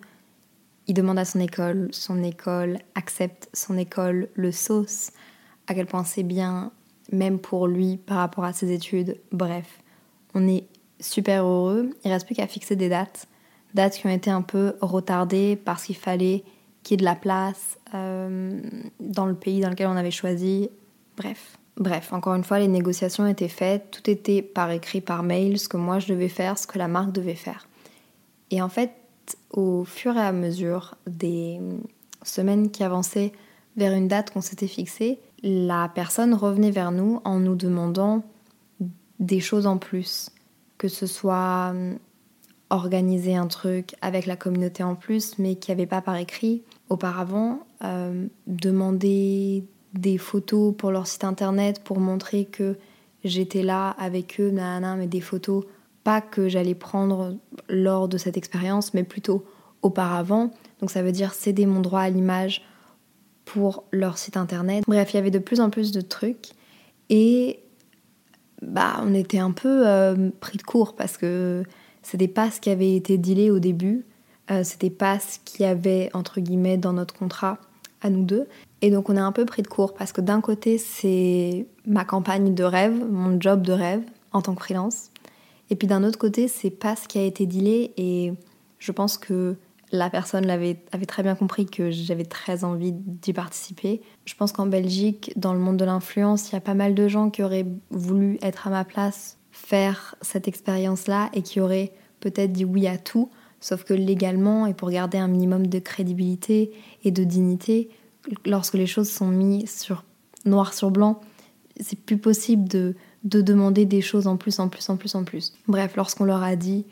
Il 0.87 0.93
demande 0.93 1.17
à 1.17 1.25
son 1.25 1.39
école, 1.39 1.89
son 1.91 2.23
école 2.23 2.79
accepte, 2.95 3.49
son 3.53 3.77
école 3.77 4.29
le 4.33 4.51
sauce, 4.51 5.11
à 5.67 5.73
quel 5.73 5.85
point 5.85 6.03
c'est 6.03 6.23
bien, 6.23 6.71
même 7.11 7.39
pour 7.39 7.67
lui 7.67 7.97
par 7.97 8.17
rapport 8.17 8.43
à 8.43 8.53
ses 8.53 8.71
études. 8.71 9.19
Bref, 9.31 9.81
on 10.33 10.47
est 10.47 10.65
super 10.99 11.45
heureux. 11.45 11.91
Il 12.03 12.11
reste 12.11 12.25
plus 12.25 12.35
qu'à 12.35 12.47
fixer 12.47 12.75
des 12.75 12.89
dates. 12.89 13.27
Dates 13.73 13.93
qui 13.93 14.07
ont 14.07 14.11
été 14.11 14.29
un 14.29 14.41
peu 14.41 14.75
retardées 14.81 15.55
parce 15.55 15.85
qu'il 15.85 15.95
fallait 15.95 16.43
qu'il 16.83 16.95
y 16.95 16.95
ait 16.95 16.97
de 16.97 17.05
la 17.05 17.15
place 17.15 17.77
euh, 17.93 18.61
dans 18.99 19.25
le 19.25 19.35
pays 19.35 19.61
dans 19.61 19.69
lequel 19.69 19.87
on 19.87 19.95
avait 19.95 20.11
choisi. 20.11 20.69
Bref. 21.17 21.57
Bref, 21.77 22.13
encore 22.13 22.35
une 22.35 22.43
fois, 22.43 22.59
les 22.59 22.67
négociations 22.67 23.25
étaient 23.25 23.47
faites, 23.47 23.89
tout 23.89 24.07
était 24.07 24.43
par 24.43 24.69
écrit, 24.69 25.01
par 25.01 25.23
mail, 25.23 25.57
ce 25.57 25.67
que 25.67 25.77
moi 25.77 25.97
je 25.97 26.07
devais 26.07 26.29
faire, 26.29 26.57
ce 26.57 26.67
que 26.67 26.77
la 26.77 26.87
marque 26.87 27.11
devait 27.11 27.33
faire. 27.33 27.67
Et 28.51 28.61
en 28.61 28.69
fait, 28.69 28.91
au 29.51 29.83
fur 29.83 30.15
et 30.17 30.21
à 30.21 30.31
mesure 30.31 30.95
des 31.07 31.59
semaines 32.23 32.71
qui 32.71 32.83
avançaient 32.83 33.31
vers 33.77 33.93
une 33.93 34.07
date 34.07 34.31
qu'on 34.31 34.41
s'était 34.41 34.67
fixée, 34.67 35.19
la 35.41 35.89
personne 35.93 36.33
revenait 36.33 36.71
vers 36.71 36.91
nous 36.91 37.21
en 37.25 37.39
nous 37.39 37.55
demandant 37.55 38.23
des 39.19 39.39
choses 39.39 39.67
en 39.67 39.77
plus. 39.77 40.29
Que 40.77 40.87
ce 40.87 41.05
soit 41.05 41.69
hum, 41.71 41.97
organiser 42.69 43.35
un 43.35 43.47
truc 43.47 43.95
avec 44.01 44.25
la 44.25 44.35
communauté 44.35 44.83
en 44.83 44.95
plus, 44.95 45.37
mais 45.37 45.55
qui 45.55 45.71
avait 45.71 45.85
pas 45.85 46.01
par 46.01 46.15
écrit 46.15 46.63
auparavant, 46.89 47.59
euh, 47.83 48.25
demander 48.47 49.63
des 49.93 50.17
photos 50.17 50.73
pour 50.75 50.91
leur 50.91 51.07
site 51.07 51.23
internet 51.23 51.83
pour 51.83 51.99
montrer 51.99 52.45
que 52.45 52.77
j'étais 53.23 53.63
là 53.63 53.91
avec 53.91 54.39
eux, 54.39 54.51
mais 54.51 55.07
des 55.07 55.21
photos 55.21 55.65
pas 56.03 56.21
que 56.21 56.49
j'allais 56.49 56.75
prendre 56.75 57.35
lors 57.69 58.07
de 58.07 58.17
cette 58.17 58.37
expérience, 58.37 58.93
mais 58.93 59.03
plutôt 59.03 59.45
auparavant. 59.81 60.51
Donc 60.79 60.91
ça 60.91 61.01
veut 61.01 61.11
dire 61.11 61.33
céder 61.33 61.65
mon 61.65 61.79
droit 61.79 62.01
à 62.01 62.09
l'image 62.09 62.63
pour 63.45 63.83
leur 63.91 64.17
site 64.17 64.37
internet. 64.37 64.83
Bref, 64.87 65.13
il 65.13 65.17
y 65.17 65.19
avait 65.19 65.31
de 65.31 65.39
plus 65.39 65.59
en 65.59 65.69
plus 65.69 65.91
de 65.91 66.01
trucs. 66.01 66.51
Et 67.09 67.59
bah, 68.61 69.01
on 69.03 69.13
était 69.13 69.39
un 69.39 69.51
peu 69.51 69.87
euh, 69.87 70.29
pris 70.39 70.57
de 70.57 70.63
court 70.63 70.95
parce 70.95 71.17
que 71.17 71.63
c'était 72.01 72.27
pas 72.27 72.51
ce 72.51 72.59
qui 72.59 72.69
avait 72.69 72.95
été 72.95 73.17
dealé 73.17 73.51
au 73.51 73.59
début, 73.59 74.05
euh, 74.51 74.63
c'était 74.63 74.89
pas 74.89 75.19
ce 75.19 75.39
qu'il 75.43 75.61
y 75.61 75.65
avait 75.65 76.09
entre 76.13 76.41
guillemets 76.41 76.77
dans 76.77 76.93
notre 76.93 77.13
contrat 77.13 77.57
à 78.01 78.09
nous 78.09 78.23
deux. 78.23 78.47
Et 78.81 78.91
donc 78.91 79.09
on 79.09 79.15
est 79.15 79.21
un 79.21 79.31
peu 79.31 79.45
pris 79.45 79.61
de 79.61 79.67
court 79.67 79.93
parce 79.93 80.11
que 80.11 80.21
d'un 80.21 80.41
côté 80.41 80.77
c'est 80.77 81.65
ma 81.85 82.03
campagne 82.05 82.53
de 82.53 82.63
rêve, 82.63 82.93
mon 83.09 83.39
job 83.39 83.61
de 83.61 83.71
rêve 83.71 84.01
en 84.31 84.41
tant 84.41 84.55
que 84.55 84.61
freelance, 84.61 85.09
et 85.69 85.75
puis 85.75 85.87
d'un 85.87 86.03
autre 86.03 86.19
côté 86.19 86.47
c'est 86.47 86.69
pas 86.69 86.95
ce 86.95 87.07
qui 87.07 87.17
a 87.17 87.23
été 87.23 87.45
dealé 87.45 87.93
et 87.97 88.33
je 88.79 88.91
pense 88.91 89.17
que 89.17 89.55
la 89.93 90.09
personne 90.09 90.49
avait, 90.49 90.75
très 91.07 91.21
bien 91.21 91.35
compris 91.35 91.67
que 91.67 91.91
j'avais 91.91 92.25
très 92.25 92.63
envie 92.63 92.91
d'y 92.91 93.31
participer. 93.31 94.01
Je 94.25 94.33
pense 94.33 94.51
qu'en 94.51 94.65
Belgique, 94.65 95.31
dans 95.35 95.53
le 95.53 95.59
monde 95.59 95.77
de 95.77 95.85
l'influence, 95.85 96.49
il 96.49 96.53
y 96.53 96.55
a 96.55 96.61
pas 96.61 96.73
mal 96.73 96.95
de 96.95 97.07
gens 97.07 97.29
qui 97.29 97.43
auraient 97.43 97.67
voulu 97.91 98.39
être 98.41 98.65
à 98.65 98.71
ma 98.71 98.85
place, 98.85 99.37
faire 99.51 100.15
cette 100.21 100.47
expérience-là 100.47 101.29
et 101.33 101.43
qui 101.43 101.59
auraient 101.59 101.93
peut-être 102.21 102.51
dit 102.51 102.65
oui 102.65 102.87
à 102.87 102.97
tout, 102.97 103.29
sauf 103.59 103.83
que 103.83 103.93
légalement 103.93 104.65
et 104.65 104.73
pour 104.73 104.89
garder 104.89 105.19
un 105.19 105.27
minimum 105.27 105.67
de 105.67 105.77
crédibilité 105.77 106.71
et 107.03 107.11
de 107.11 107.23
dignité, 107.23 107.89
lorsque 108.47 108.73
les 108.73 108.87
choses 108.87 109.11
sont 109.11 109.27
mises 109.27 109.79
sur 109.79 110.03
noir 110.45 110.73
sur 110.73 110.89
blanc, 110.89 111.21
c'est 111.79 111.99
plus 111.99 112.17
possible 112.17 112.67
de, 112.67 112.95
de 113.23 113.41
demander 113.41 113.85
des 113.85 114.01
choses 114.01 114.27
en 114.27 114.37
plus, 114.37 114.59
en 114.59 114.69
plus, 114.69 114.89
en 114.89 114.97
plus, 114.97 115.15
en 115.15 115.23
plus. 115.23 115.53
Bref, 115.67 115.95
lorsqu'on 115.95 116.25
leur 116.25 116.43
a 116.43 116.55
dit 116.55 116.85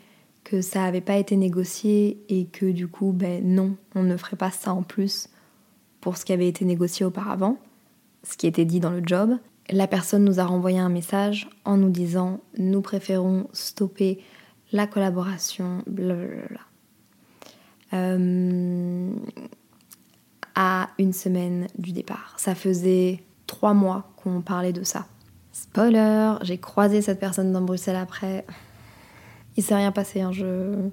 que 0.44 0.60
ça 0.60 0.80
n'avait 0.80 1.00
pas 1.00 1.16
été 1.16 1.36
négocié 1.36 2.22
et 2.28 2.46
que 2.46 2.66
du 2.66 2.88
coup, 2.88 3.12
ben 3.12 3.42
non, 3.44 3.76
on 3.94 4.02
ne 4.02 4.16
ferait 4.16 4.36
pas 4.36 4.50
ça 4.50 4.72
en 4.72 4.82
plus 4.82 5.28
pour 6.00 6.16
ce 6.16 6.24
qui 6.24 6.32
avait 6.32 6.48
été 6.48 6.64
négocié 6.64 7.06
auparavant, 7.06 7.58
ce 8.24 8.36
qui 8.36 8.46
était 8.46 8.64
dit 8.64 8.80
dans 8.80 8.90
le 8.90 9.02
job. 9.04 9.36
La 9.70 9.86
personne 9.86 10.24
nous 10.24 10.40
a 10.40 10.44
renvoyé 10.44 10.78
un 10.78 10.88
message 10.88 11.48
en 11.64 11.76
nous 11.76 11.90
disant 11.90 12.40
nous 12.58 12.80
préférons 12.80 13.46
stopper 13.52 14.18
la 14.72 14.86
collaboration, 14.86 15.82
blablabla. 15.86 16.60
Euh, 17.92 19.10
une 20.98 21.12
semaine 21.12 21.66
du 21.78 21.92
départ. 21.92 22.34
Ça 22.36 22.54
faisait 22.54 23.22
trois 23.46 23.74
mois 23.74 24.12
qu'on 24.16 24.40
parlait 24.40 24.72
de 24.72 24.82
ça. 24.82 25.06
Spoiler, 25.52 26.34
j'ai 26.42 26.58
croisé 26.58 27.02
cette 27.02 27.20
personne 27.20 27.52
dans 27.52 27.60
Bruxelles 27.60 27.96
après. 27.96 28.44
Il 29.56 29.62
s'est 29.62 29.74
rien 29.74 29.92
passé, 29.92 30.22
hein. 30.22 30.32
je... 30.32 30.90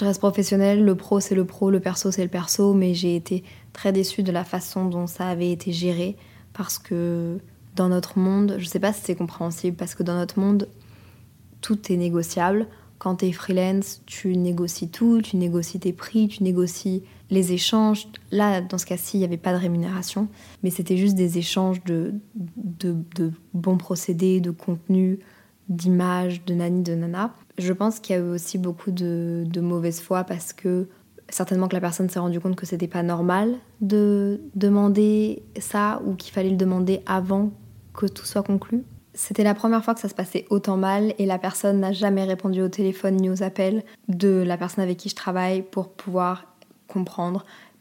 reste 0.00 0.20
professionnelle, 0.20 0.84
le 0.84 0.94
pro 0.94 1.18
c'est 1.18 1.34
le 1.34 1.44
pro, 1.44 1.70
le 1.70 1.80
perso 1.80 2.12
c'est 2.12 2.22
le 2.22 2.28
perso, 2.28 2.72
mais 2.72 2.94
j'ai 2.94 3.16
été 3.16 3.42
très 3.72 3.92
déçue 3.92 4.22
de 4.22 4.30
la 4.30 4.44
façon 4.44 4.84
dont 4.84 5.08
ça 5.08 5.26
avait 5.26 5.50
été 5.50 5.72
géré 5.72 6.16
parce 6.52 6.78
que 6.78 7.38
dans 7.74 7.88
notre 7.88 8.18
monde, 8.18 8.56
je 8.58 8.66
sais 8.66 8.78
pas 8.78 8.92
si 8.92 9.00
c'est 9.02 9.14
compréhensible, 9.14 9.76
parce 9.76 9.94
que 9.94 10.02
dans 10.02 10.14
notre 10.14 10.38
monde, 10.38 10.68
tout 11.60 11.92
est 11.92 11.96
négociable. 11.96 12.66
Quand 12.98 13.16
tu 13.16 13.26
es 13.26 13.32
freelance, 13.32 14.02
tu 14.06 14.36
négocies 14.36 14.90
tout, 14.90 15.20
tu 15.22 15.36
négocies 15.36 15.80
tes 15.80 15.92
prix, 15.92 16.28
tu 16.28 16.42
négocies 16.42 17.02
les 17.32 17.52
échanges. 17.52 18.06
Là, 18.30 18.60
dans 18.60 18.78
ce 18.78 18.86
cas-ci, 18.86 19.16
il 19.16 19.20
n'y 19.20 19.24
avait 19.24 19.36
pas 19.38 19.52
de 19.52 19.58
rémunération, 19.58 20.28
mais 20.62 20.70
c'était 20.70 20.96
juste 20.96 21.16
des 21.16 21.38
échanges 21.38 21.82
de, 21.84 22.14
de, 22.36 23.32
bons 23.54 23.78
procédés, 23.78 24.40
de 24.40 24.50
contenu, 24.50 25.18
d'images, 25.68 26.44
de 26.44 26.54
nani, 26.54 26.82
de 26.82 26.94
nana. 26.94 27.34
Je 27.58 27.72
pense 27.72 28.00
qu'il 28.00 28.14
y 28.14 28.18
a 28.18 28.22
eu 28.22 28.28
aussi 28.28 28.58
beaucoup 28.58 28.90
de, 28.90 29.44
de 29.46 29.60
mauvaise 29.60 30.00
foi 30.00 30.24
parce 30.24 30.52
que 30.52 30.88
certainement 31.30 31.68
que 31.68 31.74
la 31.74 31.80
personne 31.80 32.10
s'est 32.10 32.18
rendue 32.18 32.40
compte 32.40 32.56
que 32.56 32.66
c'était 32.66 32.86
pas 32.86 33.02
normal 33.02 33.54
de 33.80 34.42
demander 34.54 35.42
ça 35.58 36.02
ou 36.06 36.14
qu'il 36.14 36.32
fallait 36.32 36.50
le 36.50 36.56
demander 36.56 37.00
avant 37.06 37.50
que 37.94 38.06
tout 38.06 38.26
soit 38.26 38.42
conclu. 38.42 38.84
C'était 39.14 39.44
la 39.44 39.54
première 39.54 39.84
fois 39.84 39.94
que 39.94 40.00
ça 40.00 40.08
se 40.08 40.14
passait 40.14 40.46
autant 40.50 40.76
mal 40.76 41.14
et 41.18 41.26
la 41.26 41.38
personne 41.38 41.80
n'a 41.80 41.92
jamais 41.92 42.24
répondu 42.24 42.62
au 42.62 42.68
téléphone 42.68 43.16
ni 43.16 43.30
aux 43.30 43.42
appels 43.42 43.84
de 44.08 44.42
la 44.46 44.56
personne 44.56 44.84
avec 44.84 44.98
qui 44.98 45.08
je 45.10 45.14
travaille 45.14 45.62
pour 45.62 45.90
pouvoir 45.90 46.51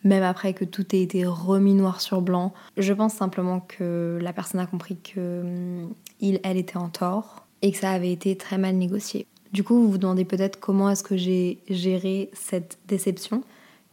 même 0.04 0.24
après 0.24 0.54
que 0.54 0.66
tout 0.66 0.96
ait 0.96 1.02
été 1.02 1.26
remis 1.26 1.74
noir 1.74 2.02
sur 2.02 2.22
blanc. 2.22 2.54
Je 2.78 2.94
pense 2.94 3.14
simplement 3.14 3.60
que 3.60 4.20
la 4.22 4.34
personne 4.34 4.60
a 4.60 4.66
compris 4.66 4.98
que 4.98 5.42
hum, 5.42 5.94
il, 6.20 6.40
elle 6.44 6.58
était 6.58 6.78
en 6.78 6.90
tort 6.90 7.46
et 7.62 7.72
que 7.72 7.78
ça 7.78 7.92
avait 7.92 8.12
été 8.12 8.36
très 8.36 8.58
mal 8.58 8.76
négocié. 8.76 9.28
Du 9.54 9.64
coup, 9.64 9.76
vous 9.76 9.92
vous 9.92 9.98
demandez 9.98 10.26
peut-être 10.26 10.60
comment 10.60 10.90
est-ce 10.90 11.04
que 11.04 11.18
j'ai 11.18 11.60
géré 11.70 12.30
cette 12.34 12.80
déception 12.88 13.44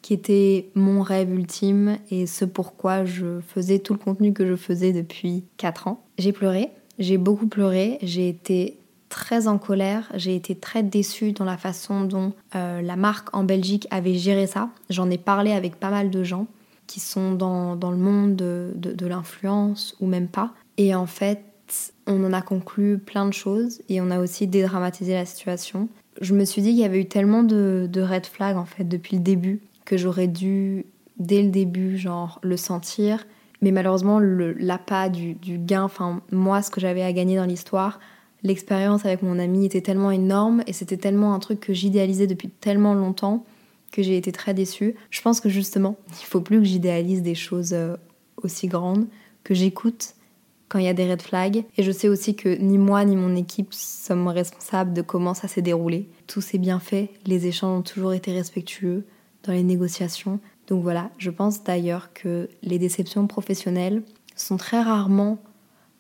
qui 0.03 0.15
était 0.15 0.69
mon 0.75 1.03
rêve 1.03 1.33
ultime 1.35 1.99
et 2.11 2.27
ce 2.27 2.45
pourquoi 2.45 3.05
je 3.05 3.41
faisais 3.41 3.81
tout 3.81 3.93
le 3.95 3.99
contenu 3.99 4.33
que 4.33 4.47
je 4.47 4.55
faisais 4.55 4.93
depuis 4.93 5.43
4 5.57 5.89
ans. 5.89 6.05
J'ai 6.19 6.33
pleuré, 6.33 6.71
j'ai 7.01 7.19
beaucoup 7.19 7.49
pleuré, 7.49 7.99
j'ai 8.03 8.29
été 8.29 8.79
très 9.09 9.49
en 9.49 9.59
colère, 9.59 10.11
j'ai 10.15 10.35
été 10.35 10.55
très 10.55 10.83
déçue 10.83 11.33
dans 11.33 11.45
la 11.45 11.57
façon 11.57 12.03
dont 12.03 12.33
euh, 12.55 12.83
la 12.83 12.97
marque 12.97 13.35
en 13.35 13.45
Belgique 13.45 13.87
avait 13.91 14.15
géré 14.15 14.47
ça. 14.47 14.71
J'en 14.91 15.11
ai 15.11 15.19
parlé 15.19 15.53
avec 15.53 15.77
pas 15.77 15.91
mal 15.91 16.11
de 16.11 16.25
gens 16.25 16.47
qui 16.87 17.01
sont 17.01 17.33
dans, 17.33 17.75
le 17.75 17.97
monde 17.97 18.37
de, 18.37 19.07
l'influence 19.07 19.95
ou 20.01 20.07
même 20.07 20.29
pas. 20.29 20.53
Et 20.79 20.95
en 20.95 21.07
fait, 21.07 21.43
on 22.07 22.25
en 22.25 22.33
a 22.33 22.41
conclu 22.41 22.99
plein 22.99 23.27
de 23.27 23.35
choses 23.35 23.83
et 23.89 24.01
on 24.01 24.11
a 24.11 24.19
aussi 24.21 24.47
dédramatisé 24.47 25.13
la 25.13 25.27
situation. 25.27 25.89
Je 26.21 26.35
me 26.35 26.45
suis 26.45 26.63
dit 26.63 26.71
qu'il 26.71 26.79
y 26.79 26.85
avait 26.85 27.01
eu 27.01 27.09
tellement 27.09 27.43
de, 27.43 27.89
de 27.91 28.01
red 28.01 28.27
flags 28.27 28.57
en 28.57 28.65
fait 28.65 28.85
depuis 28.85 29.17
le 29.17 29.23
début 29.23 29.61
que 29.85 29.97
j'aurais 29.97 30.29
dû 30.29 30.87
dès 31.19 31.43
le 31.43 31.51
début 31.51 31.99
genre 31.99 32.41
le 32.43 32.57
sentir 32.57 33.27
mais 33.61 33.73
malheureusement, 33.73 34.21
l'appât 34.21 35.09
du, 35.09 35.35
du 35.35 35.59
gain, 35.59 35.83
enfin 35.83 36.21
moi, 36.31 36.63
ce 36.63 36.71
que 36.71 36.81
j'avais 36.81 37.03
à 37.03 37.13
gagner 37.13 37.37
dans 37.37 37.45
l'histoire, 37.45 37.99
l'expérience 38.43 39.05
avec 39.05 39.23
mon 39.23 39.39
ami 39.39 39.65
était 39.65 39.81
tellement 39.81 40.11
énorme 40.11 40.63
et 40.67 40.73
c'était 40.73 40.97
tellement 40.97 41.35
un 41.35 41.39
truc 41.39 41.61
que 41.61 41.73
j'idéalisais 41.73 42.27
depuis 42.27 42.49
tellement 42.49 42.95
longtemps 42.95 43.45
que 43.93 44.03
j'ai 44.03 44.17
été 44.17 44.33
très 44.33 44.55
déçue. 44.55 44.95
Je 45.11 45.21
pense 45.23 45.41
que 45.41 45.49
justement, 45.49 45.97
il 46.21 46.27
faut 46.27 46.41
plus 46.41 46.59
que 46.59 46.65
j'idéalise 46.65 47.23
des 47.23 47.35
choses 47.35 47.73
euh, 47.73 47.97
aussi 48.43 48.69
grandes, 48.69 49.07
que 49.45 49.55
j'écoute 49.55 50.15
quand 50.69 50.79
il 50.79 50.85
y 50.85 50.89
a 50.89 50.95
des 50.95 51.11
red 51.11 51.23
flags. 51.23 51.65
Et 51.77 51.83
je 51.83 51.91
sais 51.91 52.09
aussi 52.09 52.37
que 52.37 52.49
ni 52.49 52.79
moi 52.79 53.05
ni 53.05 53.17
mon 53.17 53.35
équipe 53.35 53.73
sommes 53.73 54.29
responsables 54.29 54.93
de 54.93 55.03
comment 55.03 55.35
ça 55.35 55.49
s'est 55.49 55.63
déroulé. 55.63 56.09
Tout 56.27 56.41
s'est 56.41 56.59
bien 56.59 56.79
fait, 56.79 57.11
les 57.27 57.47
échanges 57.47 57.79
ont 57.79 57.83
toujours 57.83 58.13
été 58.13 58.33
respectueux 58.33 59.05
dans 59.45 59.53
les 59.53 59.63
négociations. 59.63 60.41
Donc 60.67 60.83
voilà, 60.83 61.11
je 61.17 61.31
pense 61.31 61.65
d'ailleurs 61.65 62.13
que 62.13 62.51
les 62.63 62.79
déceptions 62.79 63.27
professionnelles 63.27 64.03
sont 64.37 64.59
très 64.59 64.83
rarement 64.83 65.39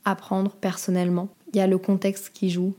à 0.04 0.14
prendre 0.14 0.52
personnellement. 0.52 1.28
Il 1.52 1.56
y 1.56 1.60
a 1.60 1.66
le 1.66 1.78
contexte 1.78 2.30
qui 2.32 2.50
joue 2.50 2.74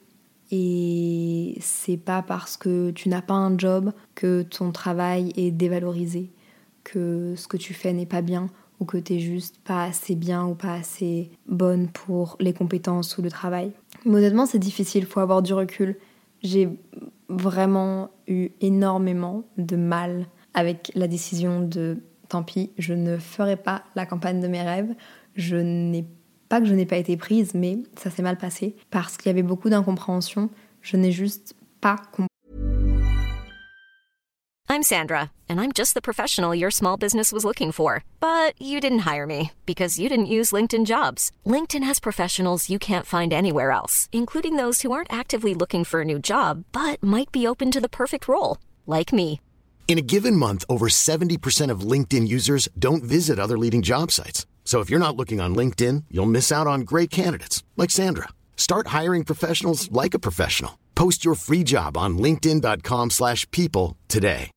et 0.52 1.58
c'est 1.62 1.98
pas 1.98 2.22
parce 2.22 2.58
que 2.58 2.92
tu 2.92 3.10
n'as 3.10 3.22
pas 3.22 3.36
un 3.36 3.58
job 3.58 3.92
que 4.16 4.42
ton 4.42 4.72
travail 4.72 5.32
est 5.36 5.52
dévalorisé, 5.52 6.32
que 6.84 7.34
ce 7.36 7.48
que 7.48 7.58
tu 7.58 7.74
fais 7.74 7.94
n'est 7.94 8.06
pas 8.06 8.22
bien 8.22 8.50
ou 8.80 8.86
que 8.86 8.98
tu 8.98 9.16
es 9.16 9.20
juste 9.20 9.58
pas 9.64 9.84
assez 9.84 10.16
bien 10.16 10.46
ou 10.46 10.56
pas 10.56 10.74
assez 10.74 11.30
bonne 11.48 11.88
pour 11.88 12.38
les 12.40 12.54
compétences 12.54 13.18
ou 13.18 13.22
le 13.22 13.30
travail. 13.30 13.72
Mais 14.06 14.16
honnêtement, 14.16 14.46
c'est 14.46 14.60
difficile, 14.60 15.04
il 15.04 15.08
faut 15.08 15.20
avoir 15.20 15.42
du 15.42 15.54
recul. 15.54 15.98
J'ai 16.42 16.70
vraiment 17.28 18.10
eu 18.28 18.50
énormément 18.62 19.44
de 19.58 19.76
mal 19.76 20.28
avec 20.54 20.92
la 20.96 21.08
décision 21.08 21.62
de 21.62 21.98
tant 22.30 22.44
pis, 22.44 22.72
je 22.78 22.94
ne 22.94 23.18
ferai 23.18 23.58
pas 23.58 23.84
la 23.96 24.06
campagne 24.06 24.40
de 24.40 24.48
mes 24.48 24.62
rêves. 24.62 24.94
Je 25.36 25.58
n'ai 25.58 26.06
pas 26.50 26.60
que 26.60 26.66
je 26.66 26.74
n'ai 26.74 26.86
pas 26.86 26.98
été 26.98 27.16
prise, 27.16 27.54
mais 27.54 27.78
ça 27.98 28.10
s'est 28.10 28.24
mal 28.24 28.38
passé 28.38 28.76
parce 28.90 29.18
qu'il 29.18 29.28
y 29.28 29.30
avait 29.30 29.44
beaucoup 29.44 29.70
d'incompréhension. 29.70 30.50
Je 30.82 30.98
n'ai 30.98 31.12
juste 31.12 31.54
pas 31.80 31.96
compris. 32.12 32.28
I'm 34.72 34.84
Sandra, 34.84 35.32
and 35.50 35.60
I'm 35.60 35.72
just 35.72 35.96
the 35.96 36.02
professional 36.02 36.54
your 36.54 36.70
small 36.70 36.96
business 36.96 37.32
was 37.32 37.44
looking 37.44 37.72
for. 37.72 38.04
But 38.20 38.54
you 38.62 38.80
didn't 38.80 39.00
hire 39.00 39.26
me 39.26 39.52
because 39.66 39.98
you 39.98 40.08
didn't 40.10 40.36
use 40.38 40.52
LinkedIn 40.52 40.86
jobs. 40.86 41.32
LinkedIn 41.44 41.84
has 41.84 42.00
professionals 42.00 42.70
you 42.70 42.78
can't 42.78 43.06
find 43.06 43.34
anywhere 43.34 43.72
else, 43.72 44.08
including 44.12 44.58
those 44.58 44.84
who 44.84 44.92
aren't 44.92 45.12
actively 45.12 45.56
looking 45.56 45.84
for 45.84 46.02
a 46.02 46.06
new 46.06 46.20
job 46.20 46.66
but 46.72 47.02
might 47.02 47.32
be 47.32 47.48
open 47.48 47.72
to 47.72 47.82
the 47.82 47.90
perfect 47.90 48.28
role, 48.28 48.58
like 48.86 49.12
me. 49.12 49.42
In 49.88 49.98
a 49.98 50.04
given 50.04 50.36
month, 50.36 50.64
over 50.70 50.88
70% 50.88 51.72
of 51.72 51.82
LinkedIn 51.82 52.28
users 52.28 52.70
don't 52.78 53.02
visit 53.04 53.40
other 53.40 53.58
leading 53.58 53.82
job 53.82 54.12
sites. 54.12 54.46
So 54.70 54.82
if 54.82 54.92
you're 54.92 55.00
not 55.00 55.16
looking 55.18 55.42
on 55.42 55.56
LinkedIn, 55.56 56.04
you'll 56.12 56.28
miss 56.28 56.52
out 56.52 56.68
on 56.68 56.82
great 56.82 57.10
candidates 57.10 57.64
like 57.76 57.90
Sandra. 57.90 58.28
Start 58.56 58.90
hiring 58.90 59.24
professionals 59.24 59.92
like 59.92 60.14
a 60.14 60.20
professional. 60.20 60.78
Post 60.94 61.26
your 61.26 61.34
free 61.34 61.64
job 61.66 61.98
on 61.98 62.20
linkedin.com/people 62.20 63.96
today. 64.08 64.52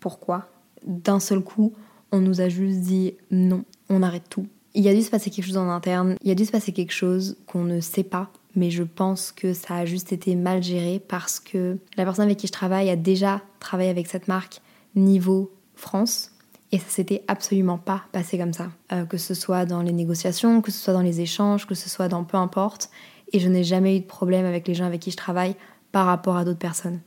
Pourquoi? 0.00 0.48
D'un 0.86 1.20
seul 1.20 1.42
coup, 1.42 1.74
on 2.10 2.22
nous 2.22 2.40
a 2.40 2.48
juste 2.48 2.80
dit 2.80 3.12
non, 3.30 3.66
on 3.90 4.02
arrête 4.02 4.30
tout. 4.30 4.46
Il 4.72 4.82
y 4.82 4.88
a 4.88 4.94
dû 4.94 5.02
se 5.02 5.10
passer 5.10 5.28
quelque 5.28 5.44
chose 5.44 5.58
en 5.58 5.68
interne, 5.68 6.16
il 6.22 6.28
y 6.28 6.30
a 6.30 6.34
dû 6.34 6.46
se 6.46 6.52
passer 6.52 6.72
quelque 6.72 6.94
chose 6.94 7.36
qu'on 7.46 7.64
ne 7.64 7.80
sait 7.80 8.04
pas 8.04 8.32
mais 8.56 8.70
je 8.70 8.84
pense 8.84 9.32
que 9.32 9.52
ça 9.52 9.74
a 9.74 9.84
juste 9.84 10.12
été 10.12 10.36
mal 10.36 10.62
géré 10.62 11.00
parce 11.00 11.40
que 11.40 11.76
la 11.96 12.04
personne 12.04 12.26
avec 12.26 12.38
qui 12.38 12.46
je 12.46 12.52
travaille 12.52 12.88
a 12.88 12.94
déjà 12.96 13.42
travaillé 13.58 13.90
avec 13.90 14.06
cette 14.06 14.28
marque 14.28 14.60
niveau 14.94 15.52
France 15.74 16.33
et 16.74 16.78
ça 16.78 16.88
s'était 16.88 17.22
absolument 17.28 17.78
pas 17.78 18.02
passé 18.10 18.36
comme 18.36 18.52
ça. 18.52 18.72
Euh, 18.90 19.04
que 19.04 19.16
ce 19.16 19.32
soit 19.32 19.64
dans 19.64 19.80
les 19.80 19.92
négociations, 19.92 20.60
que 20.60 20.72
ce 20.72 20.78
soit 20.82 20.92
dans 20.92 21.02
les 21.02 21.20
échanges, 21.20 21.68
que 21.68 21.76
ce 21.76 21.88
soit 21.88 22.08
dans 22.08 22.24
peu 22.24 22.36
importe. 22.36 22.90
Et 23.32 23.38
je 23.38 23.48
n'ai 23.48 23.62
jamais 23.62 23.96
eu 23.96 24.00
de 24.00 24.06
problème 24.06 24.44
avec 24.44 24.66
les 24.66 24.74
gens 24.74 24.84
avec 24.84 25.00
qui 25.00 25.12
je 25.12 25.16
travaille 25.16 25.54
par 25.92 26.06
rapport 26.06 26.36
à 26.36 26.44
d'autres 26.44 26.58
personnes. 26.58 26.98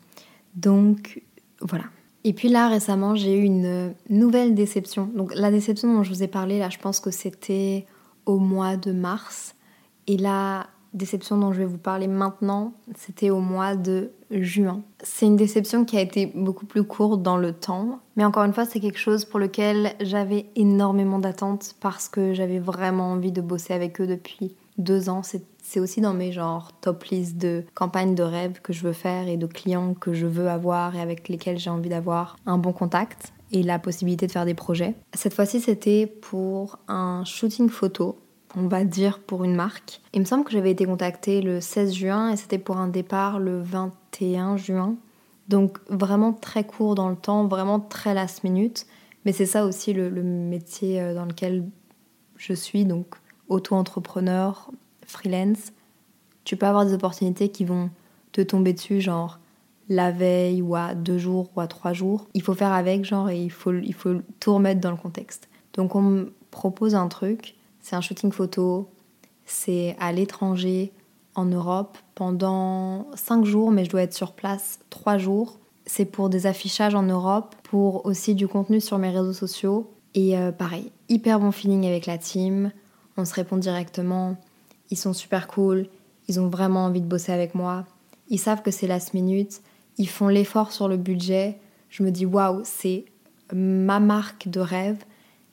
Donc 0.55 1.21
voilà. 1.59 1.83
Et 2.23 2.31
puis 2.31 2.47
là 2.47 2.69
récemment 2.69 3.15
j'ai 3.15 3.37
eu 3.37 3.43
une 3.43 3.93
nouvelle 4.09 4.55
déception. 4.55 5.11
Donc 5.13 5.35
la 5.35 5.51
déception 5.51 5.93
dont 5.93 6.01
je 6.01 6.13
vous 6.13 6.23
ai 6.23 6.29
parlé 6.29 6.59
là 6.59 6.69
je 6.69 6.77
pense 6.77 7.01
que 7.01 7.11
c'était 7.11 7.85
au 8.25 8.37
mois 8.39 8.77
de 8.77 8.93
mars. 8.93 9.53
Et 10.07 10.15
là 10.15 10.67
déception 10.93 11.37
dont 11.37 11.51
je 11.51 11.57
vais 11.57 11.65
vous 11.65 11.77
parler 11.77 12.07
maintenant, 12.07 12.71
c'était 12.95 13.31
au 13.31 13.41
mois 13.41 13.75
de 13.75 14.11
C'est 15.01 15.25
une 15.25 15.35
déception 15.35 15.85
qui 15.85 15.97
a 15.97 16.01
été 16.01 16.31
beaucoup 16.35 16.65
plus 16.65 16.83
courte 16.83 17.21
dans 17.21 17.37
le 17.37 17.53
temps, 17.53 17.99
mais 18.15 18.25
encore 18.25 18.43
une 18.43 18.53
fois, 18.53 18.65
c'est 18.65 18.79
quelque 18.79 18.99
chose 18.99 19.25
pour 19.25 19.39
lequel 19.39 19.93
j'avais 20.01 20.47
énormément 20.55 21.19
d'attentes 21.19 21.75
parce 21.79 22.09
que 22.09 22.33
j'avais 22.33 22.59
vraiment 22.59 23.11
envie 23.11 23.31
de 23.31 23.41
bosser 23.41 23.73
avec 23.73 24.01
eux 24.01 24.07
depuis 24.07 24.55
deux 24.77 25.09
ans. 25.09 25.21
C'est 25.23 25.79
aussi 25.79 26.01
dans 26.01 26.13
mes 26.13 26.31
genres 26.31 26.71
top 26.81 27.03
list 27.05 27.37
de 27.37 27.63
campagnes 27.73 28.15
de 28.15 28.23
rêve 28.23 28.61
que 28.61 28.73
je 28.73 28.83
veux 28.83 28.93
faire 28.93 29.27
et 29.27 29.37
de 29.37 29.47
clients 29.47 29.93
que 29.93 30.13
je 30.13 30.25
veux 30.25 30.49
avoir 30.49 30.95
et 30.95 31.01
avec 31.01 31.29
lesquels 31.29 31.57
j'ai 31.57 31.69
envie 31.69 31.89
d'avoir 31.89 32.37
un 32.45 32.57
bon 32.57 32.73
contact 32.73 33.33
et 33.51 33.63
la 33.63 33.79
possibilité 33.79 34.27
de 34.27 34.31
faire 34.31 34.45
des 34.45 34.53
projets. 34.53 34.95
Cette 35.13 35.33
fois-ci, 35.33 35.61
c'était 35.61 36.05
pour 36.05 36.79
un 36.87 37.23
shooting 37.23 37.69
photo 37.69 38.19
on 38.57 38.67
va 38.67 38.83
dire, 38.83 39.19
pour 39.19 39.43
une 39.43 39.55
marque. 39.55 40.01
Il 40.13 40.19
me 40.19 40.25
semble 40.25 40.43
que 40.43 40.51
j'avais 40.51 40.71
été 40.71 40.85
contactée 40.85 41.41
le 41.41 41.61
16 41.61 41.93
juin 41.93 42.31
et 42.31 42.37
c'était 42.37 42.57
pour 42.57 42.77
un 42.77 42.87
départ 42.87 43.39
le 43.39 43.61
21 43.61 44.57
juin. 44.57 44.95
Donc 45.47 45.77
vraiment 45.89 46.33
très 46.33 46.63
court 46.63 46.95
dans 46.95 47.09
le 47.09 47.15
temps, 47.15 47.45
vraiment 47.47 47.79
très 47.79 48.15
last 48.15 48.43
minute. 48.43 48.87
Mais 49.25 49.31
c'est 49.31 49.45
ça 49.45 49.65
aussi 49.65 49.93
le, 49.93 50.09
métier 50.23 50.99
euh, 50.99 51.13
dans 51.13 51.25
lequel 51.25 51.69
je 52.37 52.53
suis, 52.53 52.83
donc 52.83 53.15
auto-entrepreneur, 53.47 54.71
freelance. 55.05 55.71
Tu 56.43 56.57
peux 56.57 56.65
avoir 56.65 56.85
des 56.85 56.93
opportunités 56.93 57.49
qui 57.49 57.63
vont 57.63 57.91
te 58.31 58.41
tomber 58.41 58.73
dessus, 58.73 59.01
genre 59.01 59.39
la 59.89 60.11
veille 60.11 60.61
ou 60.61 60.75
à 60.75 60.95
deux 60.95 61.17
jours 61.17 61.49
ou 61.55 61.61
à 61.61 61.67
trois 61.67 61.93
jours. 61.93 62.27
Il 62.33 62.41
faut 62.41 62.55
faire 62.55 62.73
avec, 62.73 63.05
genre, 63.05 63.29
et 63.29 63.39
il 63.39 63.51
faut, 63.51 63.73
il 63.73 63.93
faut 63.93 64.15
tout 64.39 64.55
remettre 64.55 64.81
dans 64.81 64.91
le 64.91 64.97
contexte. 64.97 65.47
Donc 65.73 65.95
on 65.95 66.01
me 66.01 66.33
propose 66.49 66.95
un 66.95 67.07
truc, 67.07 67.56
c'est 67.87 67.95
un 67.95 68.01
shooting 68.01 68.33
photo, 68.33 68.89
c'est 69.45 69.95
à 69.97 70.11
l'étranger, 70.11 70.91
en 71.35 71.45
Europe, 71.45 71.97
pendant 72.15 73.07
cinq 73.15 73.45
jours, 73.45 73.71
mais 73.71 73.85
je 73.85 73.89
dois 73.89 74.01
être 74.01 74.13
sur 74.13 74.33
place 74.33 74.79
trois 74.89 75.17
jours. 75.17 75.57
C'est 75.85 76.03
pour 76.03 76.27
des 76.27 76.47
affichages 76.47 76.95
en 76.95 77.03
Europe, 77.03 77.55
pour 77.63 78.05
aussi 78.05 78.35
du 78.35 78.45
contenu 78.45 78.81
sur 78.81 78.97
mes 78.97 79.09
réseaux 79.09 79.31
sociaux. 79.31 79.89
Et 80.15 80.37
euh, 80.37 80.51
pareil, 80.51 80.91
hyper 81.07 81.39
bon 81.39 81.51
feeling 81.53 81.85
avec 81.85 82.07
la 82.07 82.17
team. 82.17 82.73
On 83.15 83.23
se 83.23 83.33
répond 83.33 83.55
directement. 83.55 84.35
Ils 84.89 84.97
sont 84.97 85.13
super 85.13 85.47
cool. 85.47 85.87
Ils 86.27 86.41
ont 86.41 86.49
vraiment 86.49 86.83
envie 86.83 87.01
de 87.01 87.07
bosser 87.07 87.31
avec 87.31 87.55
moi. 87.55 87.85
Ils 88.29 88.39
savent 88.39 88.63
que 88.63 88.71
c'est 88.71 88.87
last 88.87 89.13
minute. 89.13 89.61
Ils 89.97 90.09
font 90.09 90.27
l'effort 90.27 90.73
sur 90.73 90.89
le 90.89 90.97
budget. 90.97 91.57
Je 91.89 92.03
me 92.03 92.11
dis 92.11 92.25
waouh, 92.25 92.63
c'est 92.65 93.05
ma 93.53 94.01
marque 94.01 94.49
de 94.49 94.59
rêve. 94.59 94.97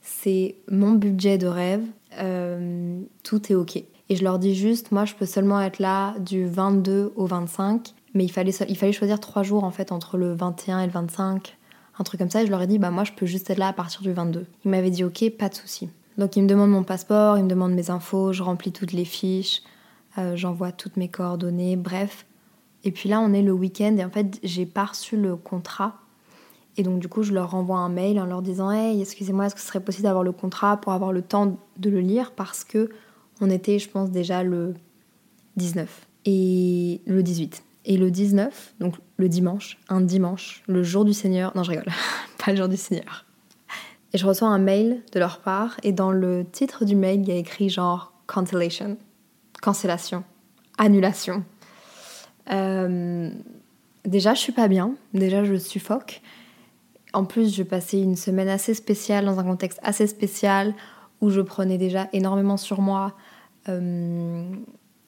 C'est 0.00 0.56
mon 0.68 0.94
budget 0.94 1.38
de 1.38 1.46
rêve. 1.46 1.84
Euh, 2.18 3.00
tout 3.22 3.52
est 3.52 3.54
ok. 3.54 3.76
Et 3.76 4.16
je 4.16 4.24
leur 4.24 4.38
dis 4.38 4.54
juste, 4.54 4.92
moi 4.92 5.04
je 5.04 5.14
peux 5.14 5.26
seulement 5.26 5.60
être 5.60 5.78
là 5.78 6.14
du 6.18 6.46
22 6.46 7.12
au 7.16 7.26
25. 7.26 7.94
Mais 8.14 8.24
il 8.24 8.30
fallait, 8.30 8.52
il 8.68 8.76
fallait 8.76 8.92
choisir 8.92 9.18
trois 9.18 9.42
jours 9.42 9.64
en 9.64 9.70
fait 9.70 9.90
entre 9.92 10.16
le 10.16 10.34
21 10.34 10.80
et 10.80 10.86
le 10.86 10.92
25. 10.92 11.56
Un 11.98 12.04
truc 12.04 12.20
comme 12.20 12.30
ça. 12.30 12.42
Et 12.42 12.46
je 12.46 12.50
leur 12.50 12.62
ai 12.62 12.66
dit, 12.66 12.78
bah 12.78 12.90
moi 12.90 13.04
je 13.04 13.12
peux 13.12 13.26
juste 13.26 13.50
être 13.50 13.58
là 13.58 13.68
à 13.68 13.72
partir 13.72 14.02
du 14.02 14.12
22. 14.12 14.46
Ils 14.64 14.70
m'avaient 14.70 14.90
dit 14.90 15.04
ok, 15.04 15.30
pas 15.30 15.48
de 15.48 15.54
souci. 15.54 15.88
Donc 16.18 16.36
ils 16.36 16.42
me 16.42 16.48
demandent 16.48 16.70
mon 16.70 16.84
passeport, 16.84 17.38
ils 17.38 17.44
me 17.44 17.48
demandent 17.48 17.74
mes 17.74 17.90
infos, 17.90 18.32
je 18.32 18.42
remplis 18.42 18.72
toutes 18.72 18.92
les 18.92 19.04
fiches, 19.04 19.62
euh, 20.18 20.36
j'envoie 20.36 20.70
toutes 20.70 20.96
mes 20.96 21.08
coordonnées, 21.08 21.76
bref. 21.76 22.26
Et 22.84 22.92
puis 22.92 23.08
là, 23.08 23.20
on 23.20 23.32
est 23.32 23.42
le 23.42 23.52
week-end 23.52 23.96
et 23.96 24.04
en 24.04 24.10
fait, 24.10 24.38
j'ai 24.42 24.66
pas 24.66 24.84
reçu 24.84 25.16
le 25.16 25.36
contrat. 25.36 25.94
Et 26.76 26.82
donc, 26.82 26.98
du 26.98 27.08
coup, 27.08 27.22
je 27.22 27.32
leur 27.32 27.50
renvoie 27.52 27.78
un 27.78 27.88
mail 27.88 28.18
en 28.18 28.26
leur 28.26 28.42
disant 28.42 28.70
Hey, 28.70 29.00
excusez-moi, 29.00 29.46
est-ce 29.46 29.54
que 29.54 29.60
ce 29.60 29.66
serait 29.66 29.80
possible 29.80 30.04
d'avoir 30.04 30.24
le 30.24 30.32
contrat 30.32 30.76
pour 30.78 30.92
avoir 30.92 31.12
le 31.12 31.22
temps 31.22 31.56
de 31.76 31.90
le 31.90 32.00
lire? 32.00 32.32
Parce 32.32 32.64
que 32.64 32.90
on 33.40 33.50
était, 33.50 33.78
je 33.78 33.88
pense, 33.88 34.10
déjà 34.10 34.42
le 34.42 34.74
19 35.56 36.06
et 36.24 37.00
le 37.06 37.22
18. 37.22 37.62
Et 37.86 37.96
le 37.96 38.10
19, 38.10 38.74
donc 38.80 38.94
le 39.18 39.28
dimanche, 39.28 39.78
un 39.88 40.00
dimanche, 40.00 40.62
le 40.66 40.82
jour 40.82 41.04
du 41.04 41.12
Seigneur. 41.12 41.52
Non, 41.54 41.62
je 41.62 41.70
rigole, 41.70 41.92
pas 42.44 42.52
le 42.52 42.56
jour 42.56 42.68
du 42.68 42.76
Seigneur. 42.76 43.26
Et 44.12 44.18
je 44.18 44.26
reçois 44.26 44.48
un 44.48 44.58
mail 44.58 45.02
de 45.12 45.18
leur 45.18 45.40
part 45.40 45.76
et 45.82 45.92
dans 45.92 46.12
le 46.12 46.46
titre 46.50 46.84
du 46.84 46.96
mail, 46.96 47.20
il 47.20 47.28
y 47.28 47.32
a 47.32 47.36
écrit 47.36 47.68
genre 47.68 48.12
cancellation, 48.26 48.96
cancellation, 49.60 50.24
annulation. 50.78 51.44
Euh, 52.50 53.30
déjà, 54.04 54.34
je 54.34 54.40
suis 54.40 54.52
pas 54.52 54.68
bien. 54.68 54.94
Déjà, 55.12 55.44
je 55.44 55.56
suffoque. 55.56 56.22
En 57.14 57.24
plus, 57.24 57.54
je 57.54 57.62
passais 57.62 58.00
une 58.00 58.16
semaine 58.16 58.48
assez 58.48 58.74
spéciale 58.74 59.24
dans 59.24 59.38
un 59.38 59.44
contexte 59.44 59.78
assez 59.82 60.06
spécial 60.06 60.74
où 61.20 61.30
je 61.30 61.40
prenais 61.40 61.78
déjà 61.78 62.08
énormément 62.12 62.56
sur 62.56 62.80
moi. 62.80 63.14
Euh, 63.68 64.44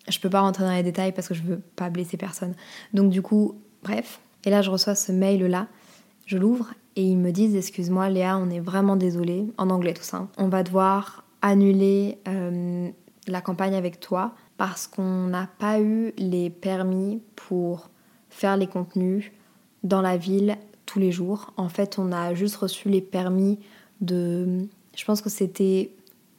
je 0.09 0.21
peux 0.21 0.31
pas 0.31 0.41
rentrer 0.41 0.65
dans 0.65 0.73
les 0.73 0.85
détails 0.85 1.13
parce 1.13 1.27
que 1.29 1.35
je 1.35 1.43
veux 1.43 1.61
pas 1.75 1.91
blesser 1.91 2.17
personne. 2.17 2.55
Donc 2.95 3.11
du 3.11 3.23
coup, 3.23 3.57
bref. 3.83 4.21
Et 4.45 4.51
là, 4.51 4.63
je 4.63 4.71
reçois 4.71 4.95
ce 4.95 5.11
mail-là. 5.11 5.67
Je 6.27 6.39
l'ouvre 6.39 6.73
et 6.95 7.03
ils 7.03 7.19
me 7.19 7.33
disent 7.33 7.57
Excuse-moi, 7.57 8.09
Léa, 8.09 8.39
on 8.39 8.51
est 8.51 8.61
vraiment 8.61 8.97
désolé. 8.97 9.47
En 9.59 9.69
anglais, 9.69 9.93
tout 9.93 10.05
ça. 10.05 10.29
On 10.39 10.49
va 10.49 10.63
devoir 10.63 11.25
annuler 11.43 12.19
euh, 12.29 12.89
la 13.27 13.41
campagne 13.41 13.75
avec 13.75 13.99
toi 13.99 14.33
parce 14.57 14.87
qu'on 14.87 15.27
n'a 15.27 15.49
pas 15.59 15.81
eu 15.81 16.13
les 16.19 16.51
permis 16.51 17.21
pour 17.35 17.91
faire 18.31 18.57
les 18.57 18.69
contenus 18.69 19.33
dans 19.83 20.03
la 20.03 20.17
ville 20.17 20.57
tous 20.97 21.01
les 21.01 21.13
jours. 21.13 21.53
En 21.59 21.69
fait, 21.69 21.99
on 21.99 22.11
a 22.11 22.33
juste 22.33 22.57
reçu 22.57 22.89
les 22.89 23.03
permis 23.03 23.59
de. 24.01 24.67
Je 24.97 25.05
pense 25.05 25.21
que 25.21 25.29
c'était 25.29 25.91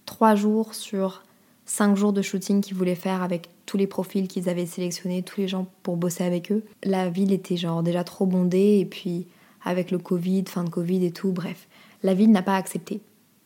trois 0.07 0.33
jours 0.33 0.73
sur 0.73 1.21
cinq 1.65 1.95
jours 1.95 2.11
de 2.11 2.23
shooting 2.23 2.61
qu'ils 2.61 2.75
voulaient 2.75 2.95
faire 2.95 3.21
avec 3.21 3.49
tous 3.67 3.77
les 3.77 3.85
profils 3.85 4.27
qu'ils 4.27 4.49
avaient 4.49 4.65
sélectionnés, 4.65 5.21
tous 5.21 5.41
les 5.41 5.47
gens 5.47 5.67
pour 5.83 5.95
bosser 5.95 6.23
avec 6.23 6.51
eux. 6.51 6.63
La 6.83 7.07
ville 7.07 7.31
était 7.33 7.55
genre 7.55 7.83
déjà 7.83 8.03
trop 8.03 8.25
bondée 8.25 8.79
et 8.79 8.85
puis 8.85 9.27
avec 9.63 9.91
le 9.91 9.99
Covid, 9.99 10.45
fin 10.47 10.63
de 10.63 10.71
Covid 10.71 11.05
et 11.05 11.11
tout, 11.11 11.31
bref, 11.31 11.67
la 12.01 12.15
ville 12.15 12.31
n'a 12.31 12.41
pas 12.41 12.55
accepté 12.55 13.01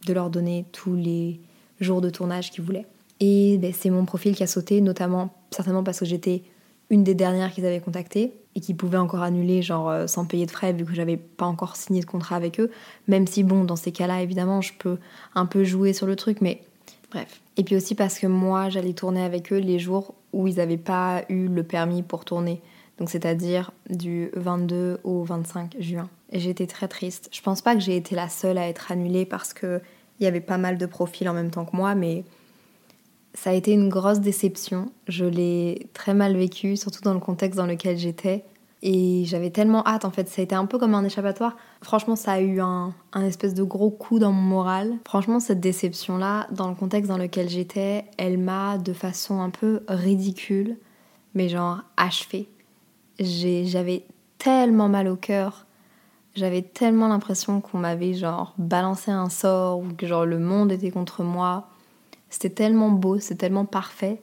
de 0.08 0.14
leur 0.14 0.30
donner 0.30 0.64
tous 0.72 0.96
les 0.96 1.42
jours 1.82 2.00
de 2.00 2.10
tournage 2.10 2.52
qu'ils 2.52 2.64
voulaient. 2.64 2.86
Et 3.20 3.58
ben, 3.58 3.74
c'est 3.74 3.90
mon 3.90 4.06
profil 4.06 4.34
qui 4.34 4.44
a 4.44 4.48
sauté, 4.48 4.80
notamment 4.80 5.34
certainement 5.50 5.84
parce 5.84 6.00
que 6.00 6.06
j'étais 6.06 6.44
une 6.92 7.04
des 7.04 7.16
dernières 7.16 7.52
qu'ils 7.52 7.66
avaient 7.66 7.80
contactées 7.80 8.34
et 8.54 8.60
qui 8.60 8.74
pouvaient 8.74 8.98
encore 8.98 9.24
annuler 9.24 9.62
genre 9.62 9.90
euh, 9.90 10.08
sans 10.08 10.26
payer 10.26 10.46
de 10.46 10.52
frais 10.52 10.74
vu 10.74 10.86
que 10.86 10.94
j'avais 10.94 11.18
pas 11.18 11.46
encore 11.46 11.78
signé 11.78 12.02
de 12.02 12.06
contrat 12.06 12.36
avec 12.36 12.60
eux. 12.60 12.70
Même 13.08 13.26
si 13.26 13.44
bon, 13.44 13.64
dans 13.64 13.78
ces 13.78 13.94
cas-là, 13.94 14.22
évidemment, 14.22 14.62
je 14.62 14.74
peux 14.78 14.98
un 15.34 15.46
peu 15.46 15.64
jouer 15.64 15.94
sur 15.94 16.06
le 16.06 16.18
truc, 16.18 16.42
mais 16.42 16.62
bref. 17.10 17.42
Et 17.56 17.64
puis 17.64 17.78
aussi 17.78 17.96
parce 17.96 18.20
que 18.20 18.28
moi, 18.28 18.70
j'allais 18.70 18.94
tourner 18.94 19.24
avec 19.24 19.54
eux 19.54 19.58
les 19.58 19.80
jours 19.80 20.14
où 20.34 20.48
ils 20.48 20.58
n'avaient 20.58 20.78
pas 20.78 21.24
eu 21.30 21.48
le 21.48 21.64
permis 21.64 22.04
pour 22.04 22.26
tourner. 22.26 22.62
Donc 23.00 23.10
c'est-à-dire 23.10 23.72
du 23.90 24.30
22 24.36 25.00
au 25.06 25.24
25 25.24 25.78
juin. 25.80 26.10
J'étais 26.34 26.68
très 26.68 26.90
triste. 26.90 27.30
Je 27.32 27.42
pense 27.42 27.62
pas 27.62 27.74
que 27.74 27.82
j'ai 27.82 27.96
été 27.96 28.16
la 28.16 28.28
seule 28.28 28.58
à 28.58 28.68
être 28.68 28.92
annulée 28.92 29.26
parce 29.26 29.54
que 29.54 29.82
il 30.20 30.26
y 30.26 30.28
avait 30.28 30.42
pas 30.42 30.58
mal 30.58 30.78
de 30.78 30.86
profils 30.86 31.28
en 31.28 31.34
même 31.34 31.50
temps 31.50 31.66
que 31.66 31.76
moi, 31.76 31.96
mais 31.96 32.26
ça 33.34 33.52
a 33.52 33.54
été 33.54 33.72
une 33.72 33.90
grosse 33.90 34.20
déception. 34.20 34.92
Je 35.08 35.26
l'ai 35.26 35.88
très 35.94 36.14
mal 36.14 36.36
vécu, 36.36 36.78
surtout 36.78 37.02
dans 37.02 37.14
le 37.14 37.20
contexte 37.20 37.58
dans 37.58 37.66
lequel 37.66 37.98
j'étais. 37.98 38.46
Et 38.84 39.26
j'avais 39.26 39.52
tellement 39.52 39.86
hâte, 39.86 40.06
en 40.06 40.12
fait, 40.12 40.28
ça 40.28 40.42
a 40.42 40.44
été 40.44 40.56
un 40.56 40.66
peu 40.66 40.80
comme 40.80 40.96
un 40.96 41.04
échappatoire. 41.04 41.56
Franchement, 41.84 42.16
ça 42.16 42.34
a 42.34 42.40
eu 42.42 42.60
un, 42.62 42.94
un 43.14 43.24
espèce 43.24 43.54
de 43.54 43.64
gros 43.64 43.92
coup 43.92 44.18
dans 44.18 44.32
mon 44.32 44.42
moral. 44.42 44.98
Franchement, 45.06 45.40
cette 45.40 45.60
déception-là, 45.60 46.48
dans 46.52 46.68
le 46.68 46.76
contexte 46.76 47.10
dans 47.10 47.18
lequel 47.18 47.48
j'étais, 47.48 48.06
elle 48.18 48.40
m'a, 48.40 48.80
de 48.80 48.94
façon 48.94 49.40
un 49.40 49.52
peu 49.52 49.82
ridicule, 49.88 50.78
mais 51.36 51.48
genre 51.48 51.82
achevée. 51.96 52.50
J'avais 53.20 54.04
tellement 54.40 54.90
mal 54.90 55.08
au 55.08 55.16
cœur. 55.16 55.68
J'avais 56.34 56.64
tellement 56.64 57.08
l'impression 57.08 57.62
qu'on 57.62 57.78
m'avait 57.78 58.14
genre 58.14 58.56
balancé 58.58 59.12
un 59.12 59.30
sort 59.30 59.80
ou 59.80 59.90
que 59.96 60.08
genre 60.08 60.26
le 60.26 60.40
monde 60.40 60.72
était 60.72 60.90
contre 60.90 61.24
moi. 61.24 61.68
C'était 62.32 62.50
tellement 62.50 62.90
beau, 62.90 63.20
c'est 63.20 63.36
tellement 63.36 63.66
parfait. 63.66 64.22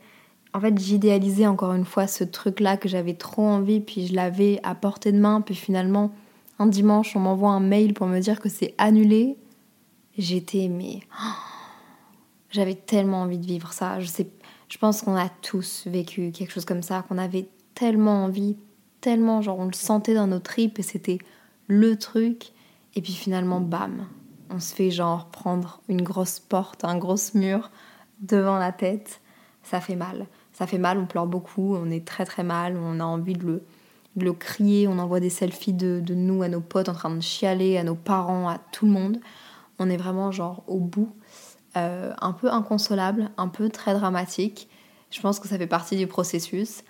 En 0.54 0.60
fait, 0.60 0.76
j'idéalisais 0.78 1.46
encore 1.46 1.74
une 1.74 1.84
fois 1.84 2.06
ce 2.06 2.24
truc-là 2.24 2.78
que 2.78 2.88
j'avais 2.88 3.14
trop 3.14 3.46
envie, 3.46 3.80
puis 3.80 4.06
je 4.06 4.14
l'avais 4.14 4.58
à 4.62 4.74
portée 4.74 5.12
de 5.12 5.18
main, 5.18 5.42
puis 5.42 5.54
finalement, 5.54 6.10
un 6.58 6.66
dimanche, 6.66 7.14
on 7.14 7.20
m'envoie 7.20 7.50
un 7.50 7.60
mail 7.60 7.92
pour 7.92 8.06
me 8.06 8.18
dire 8.18 8.40
que 8.40 8.48
c'est 8.48 8.74
annulé. 8.78 9.36
J'étais, 10.16 10.68
mais. 10.68 11.00
J'avais 12.50 12.74
tellement 12.74 13.20
envie 13.20 13.36
de 13.36 13.44
vivre 13.44 13.74
ça. 13.74 14.00
Je, 14.00 14.06
sais, 14.06 14.26
je 14.70 14.78
pense 14.78 15.02
qu'on 15.02 15.14
a 15.14 15.28
tous 15.28 15.86
vécu 15.86 16.32
quelque 16.32 16.50
chose 16.50 16.64
comme 16.64 16.82
ça, 16.82 17.04
qu'on 17.06 17.18
avait 17.18 17.46
tellement 17.74 18.24
envie, 18.24 18.56
tellement, 19.02 19.42
genre, 19.42 19.58
on 19.58 19.66
le 19.66 19.74
sentait 19.74 20.14
dans 20.14 20.26
nos 20.26 20.38
tripes 20.38 20.78
et 20.78 20.82
c'était 20.82 21.18
le 21.66 21.98
truc. 21.98 22.52
Et 22.94 23.02
puis 23.02 23.12
finalement, 23.12 23.60
bam, 23.60 24.06
on 24.48 24.60
se 24.60 24.74
fait 24.74 24.90
genre 24.90 25.26
prendre 25.26 25.82
une 25.90 26.00
grosse 26.00 26.40
porte, 26.40 26.84
un 26.84 26.96
gros 26.96 27.18
mur 27.34 27.70
devant 28.20 28.58
la 28.58 28.72
tête, 28.72 29.20
ça 29.62 29.80
fait 29.80 29.96
mal. 29.96 30.26
Ça 30.52 30.66
fait 30.66 30.78
mal, 30.78 30.98
on 30.98 31.06
pleure 31.06 31.26
beaucoup, 31.26 31.76
on 31.76 31.90
est 31.90 32.04
très 32.04 32.24
très 32.24 32.42
mal, 32.42 32.76
on 32.76 33.00
a 33.00 33.04
envie 33.04 33.34
de 33.34 33.62
le, 34.16 34.32
crier, 34.32 34.88
on 34.88 34.98
envoie 34.98 35.20
des 35.20 35.30
selfies 35.30 35.72
de, 35.72 36.02
nous 36.14 36.42
à 36.42 36.48
nos 36.48 36.60
potes 36.60 36.88
en 36.88 36.94
train 36.94 37.10
de 37.10 37.20
chialer, 37.20 37.78
à 37.78 37.84
nos 37.84 37.94
parents, 37.94 38.48
à 38.48 38.58
tout 38.72 38.86
le 38.86 38.92
monde. 38.92 39.20
On 39.78 39.88
est 39.88 39.96
vraiment 39.96 40.32
genre 40.32 40.64
au 40.66 40.80
bout, 40.80 41.14
euh, 41.76 42.12
un 42.20 42.32
peu 42.32 42.50
inconsolable, 42.50 43.30
un 43.36 43.46
peu 43.46 43.68
très 43.68 43.94
dramatique. 43.94 44.68
Je 45.10 45.20
pense 45.20 45.38
que 45.38 45.46
ça 45.46 45.58
fait 45.58 45.68
partie 45.68 45.96
du 45.96 46.08
processus, 46.08 46.82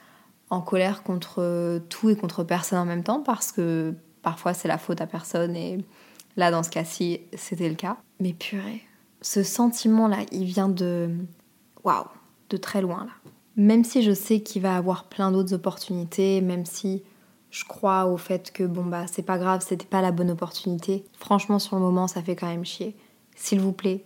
en 0.50 0.62
colère 0.62 1.02
contre 1.02 1.82
tout 1.90 2.08
et 2.08 2.16
contre 2.16 2.44
personne 2.44 2.78
en 2.78 2.86
même 2.86 3.04
temps, 3.04 3.20
parce 3.20 3.52
que 3.52 3.94
parfois 4.22 4.54
c'est 4.54 4.68
la 4.68 4.78
faute 4.78 5.00
à 5.00 5.06
personne 5.06 5.54
et 5.54 5.84
là 6.36 6.50
dans 6.50 6.62
ce 6.62 6.70
cas-ci 6.70 7.20
c'était 7.34 7.68
le 7.68 7.74
cas. 7.74 7.98
Mais 8.18 8.32
purée, 8.32 8.82
ce 9.20 9.42
sentiment-là, 9.42 10.18
il 10.32 10.44
vient 10.44 10.68
de. 10.68 11.10
Waouh, 11.84 12.06
de 12.50 12.56
très 12.56 12.80
loin 12.80 13.04
là. 13.04 13.12
Même 13.56 13.82
si 13.82 14.02
je 14.02 14.12
sais 14.12 14.40
qu'il 14.40 14.62
va 14.62 14.76
avoir 14.76 15.04
plein 15.04 15.32
d'autres 15.32 15.54
opportunités, 15.54 16.40
même 16.40 16.64
si 16.64 17.02
je 17.50 17.64
crois 17.64 18.06
au 18.06 18.16
fait 18.16 18.52
que 18.52 18.62
bon 18.62 18.84
bah 18.84 19.06
c'est 19.06 19.22
pas 19.22 19.38
grave, 19.38 19.64
c'était 19.66 19.86
pas 19.86 20.00
la 20.00 20.12
bonne 20.12 20.30
opportunité, 20.30 21.04
franchement 21.18 21.58
sur 21.58 21.76
le 21.76 21.82
moment 21.82 22.06
ça 22.06 22.22
fait 22.22 22.36
quand 22.36 22.46
même 22.46 22.64
chier. 22.64 22.94
S'il 23.34 23.60
vous 23.60 23.72
plaît, 23.72 24.04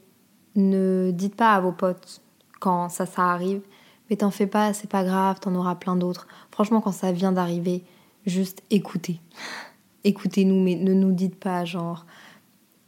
ne 0.54 1.10
dites 1.12 1.34
pas 1.34 1.54
à 1.54 1.60
vos 1.60 1.72
potes 1.72 2.22
quand 2.60 2.88
ça 2.88 3.04
ça 3.04 3.24
arrive, 3.24 3.62
mais 4.08 4.16
t'en 4.16 4.30
fais 4.30 4.46
pas, 4.46 4.72
c'est 4.72 4.88
pas 4.88 5.04
grave, 5.04 5.40
t'en 5.40 5.54
auras 5.54 5.74
plein 5.74 5.96
d'autres. 5.96 6.26
Franchement 6.50 6.80
quand 6.80 6.92
ça 6.92 7.12
vient 7.12 7.32
d'arriver, 7.32 7.84
juste 8.24 8.62
écoutez. 8.70 9.20
Écoutez-nous, 10.04 10.60
mais 10.60 10.74
ne 10.74 10.94
nous 10.94 11.12
dites 11.12 11.38
pas 11.38 11.64
genre 11.64 12.06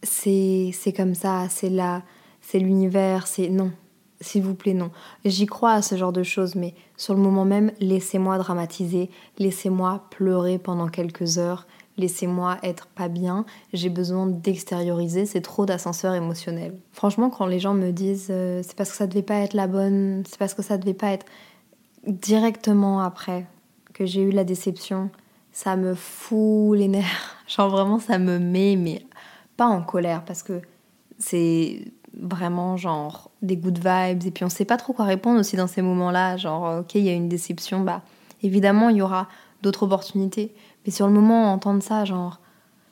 c'est 0.02 0.94
comme 0.96 1.14
ça, 1.14 1.48
c'est 1.48 1.70
là, 1.70 2.02
c'est 2.46 2.58
l'univers, 2.58 3.26
c'est 3.26 3.48
non. 3.48 3.72
S'il 4.20 4.42
vous 4.42 4.54
plaît, 4.54 4.74
non. 4.74 4.90
J'y 5.24 5.46
crois 5.46 5.72
à 5.72 5.82
ce 5.82 5.96
genre 5.96 6.12
de 6.12 6.22
choses, 6.22 6.54
mais 6.54 6.74
sur 6.96 7.14
le 7.14 7.20
moment 7.20 7.44
même, 7.44 7.72
laissez-moi 7.80 8.38
dramatiser, 8.38 9.10
laissez-moi 9.38 10.04
pleurer 10.10 10.58
pendant 10.58 10.88
quelques 10.88 11.38
heures, 11.38 11.66
laissez-moi 11.96 12.58
être 12.62 12.86
pas 12.86 13.08
bien, 13.08 13.44
j'ai 13.72 13.88
besoin 13.88 14.26
d'extérioriser, 14.26 15.26
c'est 15.26 15.40
trop 15.40 15.66
d'ascenseur 15.66 16.14
émotionnel. 16.14 16.74
Franchement, 16.92 17.30
quand 17.30 17.46
les 17.46 17.60
gens 17.60 17.74
me 17.74 17.90
disent 17.90 18.28
euh, 18.30 18.62
c'est 18.62 18.76
parce 18.76 18.90
que 18.90 18.96
ça 18.96 19.06
devait 19.06 19.22
pas 19.22 19.36
être 19.36 19.54
la 19.54 19.66
bonne, 19.66 20.22
c'est 20.28 20.38
parce 20.38 20.54
que 20.54 20.62
ça 20.62 20.78
devait 20.78 20.94
pas 20.94 21.12
être 21.12 21.26
directement 22.06 23.00
après 23.00 23.46
que 23.94 24.06
j'ai 24.06 24.22
eu 24.22 24.30
la 24.30 24.44
déception, 24.44 25.10
ça 25.52 25.76
me 25.76 25.94
fout 25.94 26.76
les 26.78 26.88
nerfs. 26.88 27.36
Genre 27.46 27.70
vraiment, 27.70 27.98
ça 27.98 28.18
me 28.18 28.38
met, 28.38 28.76
mais 28.76 29.02
pas 29.56 29.66
en 29.66 29.82
colère 29.82 30.24
parce 30.24 30.42
que 30.42 30.60
c'est 31.18 31.84
vraiment 32.20 32.76
genre 32.76 33.30
des 33.42 33.56
good 33.56 33.78
vibes 33.78 34.26
et 34.26 34.30
puis 34.30 34.44
on 34.44 34.48
sait 34.48 34.64
pas 34.64 34.76
trop 34.76 34.92
quoi 34.92 35.04
répondre 35.04 35.40
aussi 35.40 35.56
dans 35.56 35.66
ces 35.66 35.82
moments-là. 35.82 36.36
Genre, 36.36 36.80
ok, 36.80 36.94
il 36.94 37.02
y 37.02 37.08
a 37.08 37.12
une 37.12 37.28
déception, 37.28 37.80
bah 37.80 38.02
évidemment, 38.42 38.88
il 38.88 38.96
y 38.96 39.02
aura 39.02 39.28
d'autres 39.62 39.84
opportunités. 39.84 40.54
Mais 40.84 40.92
sur 40.92 41.06
le 41.06 41.12
moment, 41.12 41.52
entendre 41.52 41.82
ça, 41.82 42.04
genre, 42.04 42.40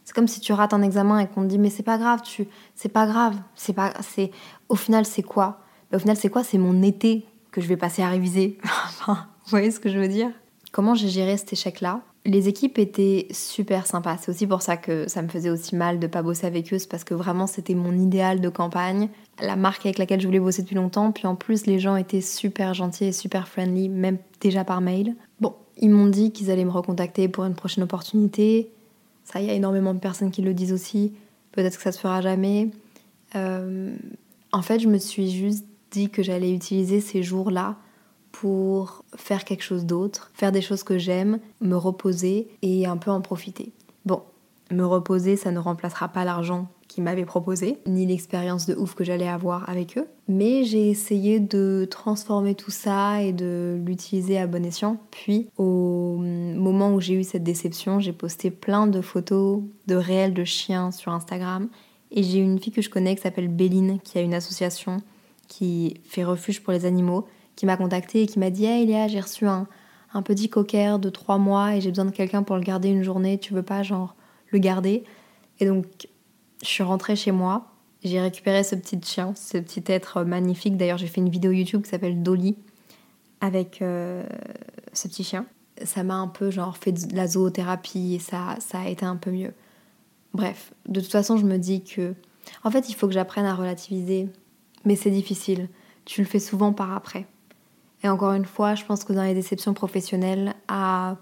c'est 0.05 0.15
comme 0.15 0.29
si 0.29 0.41
tu 0.41 0.53
rates 0.53 0.75
un 0.75 0.83
examen 0.83 1.19
et 1.19 1.27
qu'on 1.27 1.43
te 1.43 1.47
dit 1.47 1.59
mais 1.59 1.71
c'est 1.71 1.83
pas 1.83 1.99
grave, 1.99 2.23
tu, 2.23 2.47
c'est 2.75 2.89
pas 2.89 3.07
grave, 3.07 3.37
c'est 3.55 3.73
pas, 3.73 3.93
c'est, 4.01 4.31
au 4.69 4.75
final 4.75 5.05
c'est 5.05 5.23
quoi? 5.23 5.61
Bah, 5.91 5.97
Au 5.97 6.01
final 6.01 6.17
c'est 6.17 6.31
quoi? 6.31 6.43
C'est 6.43 6.59
mon 6.59 6.83
été 6.83 7.27
que 7.51 7.61
je 7.61 7.69
vais 7.69 7.77
passer 7.77 8.03
à 8.03 8.09
réviser. 8.09 8.59
vous 9.07 9.15
voyez 9.47 9.71
ce 9.71 9.79
que 9.81 9.89
je 9.89 9.99
veux 9.99 10.09
dire? 10.09 10.31
Comment 10.73 10.95
j'ai 10.95 11.09
géré 11.09 11.37
cet 11.37 11.53
échec-là? 11.53 12.01
Les 12.25 12.49
équipes 12.49 12.79
étaient 12.79 13.27
super 13.33 13.87
sympas. 13.87 14.17
C'est 14.21 14.31
aussi 14.31 14.47
pour 14.47 14.63
ça 14.63 14.77
que 14.77 15.09
ça 15.09 15.23
me 15.23 15.29
faisait 15.29 15.51
aussi 15.51 15.75
mal 15.75 15.99
de 15.99 16.07
pas 16.07 16.23
bosser 16.23 16.47
avec 16.47 16.73
eux, 16.73 16.79
parce 16.89 17.05
que 17.05 17.15
vraiment 17.15 17.47
c'était 17.47 17.75
mon 17.75 17.93
idéal 17.93 18.41
de 18.41 18.49
campagne, 18.49 19.09
la 19.41 19.57
marque 19.57 19.87
avec 19.87 19.99
laquelle 19.99 20.21
je 20.21 20.27
voulais 20.27 20.39
bosser 20.39 20.63
depuis 20.63 20.77
longtemps. 20.77 21.11
Puis 21.11 21.27
en 21.27 21.35
plus, 21.35 21.67
les 21.67 21.79
gens 21.79 21.97
étaient 21.97 22.21
super 22.21 22.75
gentils 22.75 23.07
et 23.07 23.13
super 23.13 23.49
friendly, 23.49 23.89
même 23.89 24.19
déjà 24.41 24.65
par 24.65 24.81
mail. 24.81 25.17
Bon, 25.41 25.55
ils 25.79 25.91
m'ont 25.91 26.07
dit 26.07 26.31
qu'ils 26.31 26.51
allaient 26.51 26.65
me 26.65 26.71
recontacter 26.71 27.29
pour 27.29 27.45
une 27.45 27.55
prochaine 27.55 27.83
opportunité. 27.83 28.71
Ça, 29.25 29.41
y 29.41 29.51
a 29.51 29.55
énormément 29.55 29.95
de 29.95 29.99
personnes 29.99 30.31
qui 30.31 30.43
le 30.43 30.55
disent 30.55 30.73
aussi. 30.73 31.13
Peut-être 31.53 31.77
que 31.77 31.83
ça 31.83 31.93
se 31.93 31.99
fera 31.99 32.21
jamais. 32.21 32.71
Euh, 33.35 33.95
en 34.53 34.63
fait, 34.63 34.79
je 34.79 34.89
me 34.89 34.99
suis 34.99 35.31
juste 35.31 35.65
dit 35.91 36.09
que 36.09 36.23
j'allais 36.23 36.53
utiliser 36.53 37.01
ces 37.01 37.23
jours-là 37.23 37.77
pour 38.43 39.05
faire 39.15 39.45
quelque 39.45 39.63
chose 39.63 39.87
d'autre, 39.87 40.33
faire 40.35 40.51
des 40.51 40.63
choses 40.63 40.83
que 40.83 40.99
j'aime, 40.99 41.39
me 41.61 41.77
reposer 41.77 42.49
et 42.63 42.87
un 42.87 42.97
peu 42.97 43.13
en 43.13 43.21
profiter. 43.21 43.71
Bon, 44.05 44.25
me 44.73 44.85
reposer, 44.85 45.37
ça 45.37 45.53
ne 45.53 45.61
remplacera 45.61 46.09
pas 46.09 46.25
l'argent 46.25 46.67
qu'ils 46.89 47.05
m'avaient 47.05 47.25
proposé, 47.25 47.79
ni 47.87 48.05
l'expérience 48.05 48.67
de 48.67 48.75
ouf 48.75 48.97
que 48.97 49.05
j'allais 49.05 49.29
avoir 49.29 49.71
avec 49.71 49.97
eux. 49.97 50.09
Mais 50.27 50.65
j'ai 50.65 50.91
essayé 50.91 51.39
de 51.39 51.87
transformer 51.89 52.57
tout 52.57 52.73
ça 52.73 53.23
et 53.23 53.33
de 53.33 53.81
l'utiliser 53.87 54.39
à 54.39 54.49
bon 54.49 54.65
escient. 54.65 54.97
Puis, 55.13 55.49
au 55.57 56.17
moment 56.19 56.95
où 56.95 57.01
j'ai 57.01 57.15
eu 57.15 57.23
cette 57.23 57.45
déception, 57.45 58.01
j'ai 58.01 58.13
posté 58.13 58.51
plein 58.51 58.89
de 58.89 59.01
photos 59.01 59.63
de 59.87 59.95
réels 59.95 60.35
de 60.35 60.43
chiens 60.43 60.91
sur 60.91 61.13
Instagram. 61.13 61.69
Et 62.11 62.25
j'ai 62.25 62.41
une 62.41 62.59
fille 62.59 62.73
que 62.73 62.83
je 62.83 62.91
connais 62.91 63.15
qui 63.15 63.23
s'appelle 63.23 63.47
Béline, 63.47 64.01
qui 64.01 64.19
a 64.19 64.21
une 64.21 64.35
association 64.35 64.97
qui 65.47 66.01
fait 66.03 66.25
refuge 66.25 66.61
pour 66.61 66.73
les 66.73 66.87
animaux 66.87 67.25
qui 67.57 67.67
m'a 67.67 67.77
contacté 67.77 68.23
et 68.23 68.27
qui 68.27 68.39
m'a 68.39 68.51
dit 68.51 68.65
Hey 68.65 68.87
Léa, 68.87 69.09
j'ai 69.09 69.21
reçu 69.21 69.47
un, 69.47 69.67
un 70.15 70.23
petit 70.23 70.49
cocker 70.49 70.99
de 70.99 71.11
trois 71.11 71.39
mois 71.39 71.77
et 71.77 71.81
j'ai 71.81 71.91
besoin 71.91 72.05
de 72.05 72.11
quelqu'un 72.11 72.43
pour 72.43 72.57
le 72.57 72.63
garder 72.63 72.89
une 72.89 73.03
journée, 73.03 73.39
tu 73.39 73.55
veux 73.55 73.63
pas, 73.63 73.83
genre, 73.83 74.15
le 74.51 74.59
garder? 74.59 75.05
Et 75.61 75.67
donc, 75.67 76.09
je 76.63 76.69
suis 76.69 76.83
rentrée 76.83 77.17
chez 77.17 77.33
moi, 77.33 77.73
j'ai 78.05 78.21
récupéré 78.21 78.65
ce 78.65 78.75
petit 78.75 79.01
chien, 79.03 79.33
ce 79.37 79.59
petit 79.59 79.85
être 79.87 80.25
magnifique. 80.25 80.77
D'ailleurs, 80.77 80.99
j'ai 80.99 81.07
fait 81.07 81.21
une 81.21 81.29
vidéo 81.29 81.53
YouTube 81.53 81.83
qui 81.83 81.91
s'appelle 81.91 82.23
Dolly 82.23 82.57
avec 83.41 83.81
euh, 83.81 84.25
ce 84.93 85.09
petit 85.09 85.25
chien. 85.25 85.47
Ça 85.85 86.03
m'a 86.03 86.15
un 86.15 86.29
peu, 86.29 86.51
genre, 86.51 86.77
fait 86.77 86.93
de 86.93 87.17
la 87.17 87.27
zoothérapie 87.27 88.15
et 88.15 88.19
ça, 88.19 88.57
ça 88.59 88.81
a 88.81 88.89
été 88.89 89.05
un 89.05 89.17
peu 89.17 89.31
mieux. 89.31 89.55
Bref, 90.35 90.73
de 90.89 91.01
toute 91.01 91.11
façon, 91.13 91.37
je 91.37 91.45
me 91.45 91.59
dis 91.59 91.83
que. 91.83 92.15
En 92.65 92.71
fait, 92.71 92.89
il 92.89 92.95
faut 92.95 93.07
que 93.07 93.15
j'apprenne 93.15 93.45
à 93.45 93.55
relativiser, 93.55 94.29
mais 94.85 94.97
c'est 94.97 95.11
difficile. 95.11 95.69
Tu 96.05 96.21
le 96.23 96.27
fais 96.27 96.41
souvent 96.41 96.73
par 96.73 96.93
après. 96.93 97.27
Et 98.03 98.09
encore 98.09 98.33
une 98.33 98.45
fois, 98.45 98.75
je 98.75 98.85
pense 98.85 99.05
que 99.05 99.13
dans 99.13 99.23
les 99.23 99.35
déceptions 99.35 99.75
professionnelles, 99.75 100.55
à 100.69 101.17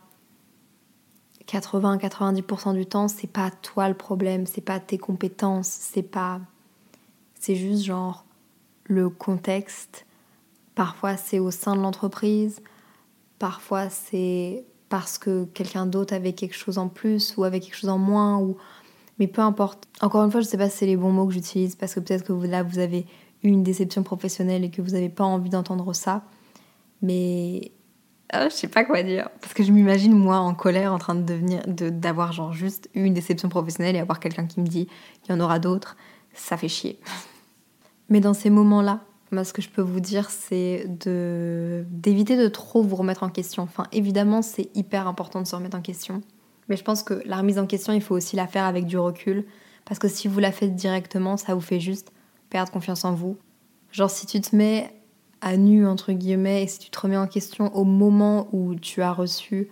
80-90% 1.47 2.75
du 2.75 2.87
temps, 2.87 3.09
c'est 3.09 3.27
pas 3.27 3.51
toi 3.51 3.89
le 3.89 3.95
problème, 3.95 4.47
c'est 4.47 4.61
pas 4.61 4.81
tes 4.81 4.99
compétences, 4.99 5.69
c'est 5.69 6.03
pas. 6.03 6.41
C'est 7.39 7.57
juste 7.57 7.85
genre 7.85 8.25
le 8.85 9.09
contexte. 9.09 10.07
Parfois, 10.75 11.17
c'est 11.17 11.39
au 11.39 11.51
sein 11.51 11.77
de 11.77 11.81
l'entreprise. 11.81 12.61
Parfois, 13.39 13.91
c'est 13.91 14.65
parce 14.89 15.19
que 15.19 15.45
quelqu'un 15.45 15.87
d'autre 15.87 16.15
avait 16.15 16.33
quelque 16.33 16.57
chose 16.57 16.79
en 16.79 16.89
plus 16.89 17.37
ou 17.37 17.45
avait 17.45 17.61
quelque 17.61 17.77
chose 17.77 17.91
en 17.91 17.99
moins. 17.99 18.39
Ou... 18.39 18.57
Mais 19.19 19.27
peu 19.27 19.43
importe. 19.43 19.87
Encore 20.01 20.25
une 20.25 20.31
fois, 20.31 20.41
je 20.41 20.47
sais 20.47 20.59
pas 20.59 20.71
si 20.71 20.79
c'est 20.79 20.87
les 20.87 20.97
bons 20.97 21.13
mots 21.13 21.27
que 21.27 21.33
j'utilise 21.33 21.77
parce 21.77 21.95
que 21.95 22.01
peut-être 22.01 22.25
que 22.25 22.33
là, 22.33 22.63
vous 22.63 22.79
avez 22.79 23.07
eu 23.43 23.49
une 23.49 23.63
déception 23.63 24.03
professionnelle 24.03 24.65
et 24.65 24.71
que 24.71 24.83
vous 24.83 24.91
n'avez 24.91 25.09
pas 25.09 25.25
envie 25.25 25.51
d'entendre 25.51 25.93
ça. 25.95 26.23
Mais 27.03 27.73
oh, 28.35 28.45
je 28.45 28.55
sais 28.55 28.69
pas 28.69 28.85
quoi 28.85 29.03
dire. 29.03 29.29
Parce 29.41 29.55
que 29.55 29.63
je 29.63 29.73
m'imagine 29.73 30.13
moi 30.13 30.39
en 30.39 30.55
colère 30.55 30.93
en 30.93 30.99
train 30.99 31.15
de 31.15 31.23
devenir, 31.23 31.63
d'avoir 31.67 32.33
genre 32.33 32.53
juste 32.53 32.89
une 32.95 33.15
déception 33.15 33.49
professionnelle 33.49 33.97
et 33.97 34.01
avoir 34.01 34.21
quelqu'un 34.21 34.47
qui 34.47 34.61
me 34.61 34.67
dit 34.67 34.87
qu'il 35.23 35.35
y 35.35 35.39
en 35.39 35.41
aura 35.41 35.59
d'autres. 35.59 35.97
Ça 36.35 36.57
fait 36.57 36.69
chier. 36.69 37.01
Mais 38.09 38.21
dans 38.21 38.35
ces 38.35 38.51
moments-là, 38.51 39.01
moi, 39.33 39.45
ce 39.45 39.53
que 39.53 39.63
je 39.63 39.69
peux 39.69 39.83
vous 39.83 40.01
dire, 40.01 40.29
c'est 40.31 40.87
de 40.89 41.85
d'éviter 41.89 42.37
de 42.37 42.49
trop 42.49 42.83
vous 42.83 42.97
remettre 42.97 43.23
en 43.23 43.29
question. 43.29 43.63
Enfin, 43.63 43.87
évidemment, 43.93 44.43
c'est 44.43 44.71
hyper 44.75 45.07
important 45.07 45.41
de 45.41 45.47
se 45.47 45.55
remettre 45.55 45.77
en 45.77 45.83
question. 45.83 46.21
Mais 46.69 46.77
je 46.77 46.83
pense 46.83 47.03
que 47.03 47.23
la 47.25 47.37
remise 47.37 47.59
en 47.59 47.67
question, 47.67 47.93
il 47.93 48.03
faut 48.03 48.17
aussi 48.17 48.35
la 48.35 48.49
faire 48.49 48.65
avec 48.65 48.87
du 48.87 48.99
recul. 48.99 49.47
Parce 49.85 49.99
que 49.99 50.09
si 50.09 50.29
vous 50.29 50.41
la 50.41 50.53
faites 50.53 50.75
directement, 50.75 51.37
ça 51.37 51.55
vous 51.55 51.61
fait 51.61 51.81
juste 51.81 52.13
perdre 52.49 52.73
confiance 52.73 53.05
en 53.05 53.15
vous. 53.15 53.37
Genre, 53.93 54.11
si 54.11 54.27
tu 54.27 54.41
te 54.41 54.55
mets 54.55 54.93
à 55.41 55.57
nu, 55.57 55.87
entre 55.87 56.13
guillemets, 56.13 56.63
et 56.63 56.67
si 56.67 56.79
tu 56.79 56.91
te 56.91 57.01
remets 57.01 57.17
en 57.17 57.27
question 57.27 57.75
au 57.75 57.85
moment 57.85 58.49
où 58.53 58.75
tu 58.75 59.03
as 59.03 59.13
reçu 59.13 59.69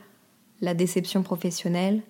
la 0.61 0.74
déception 0.74 1.22
professionnelle, 1.22 2.02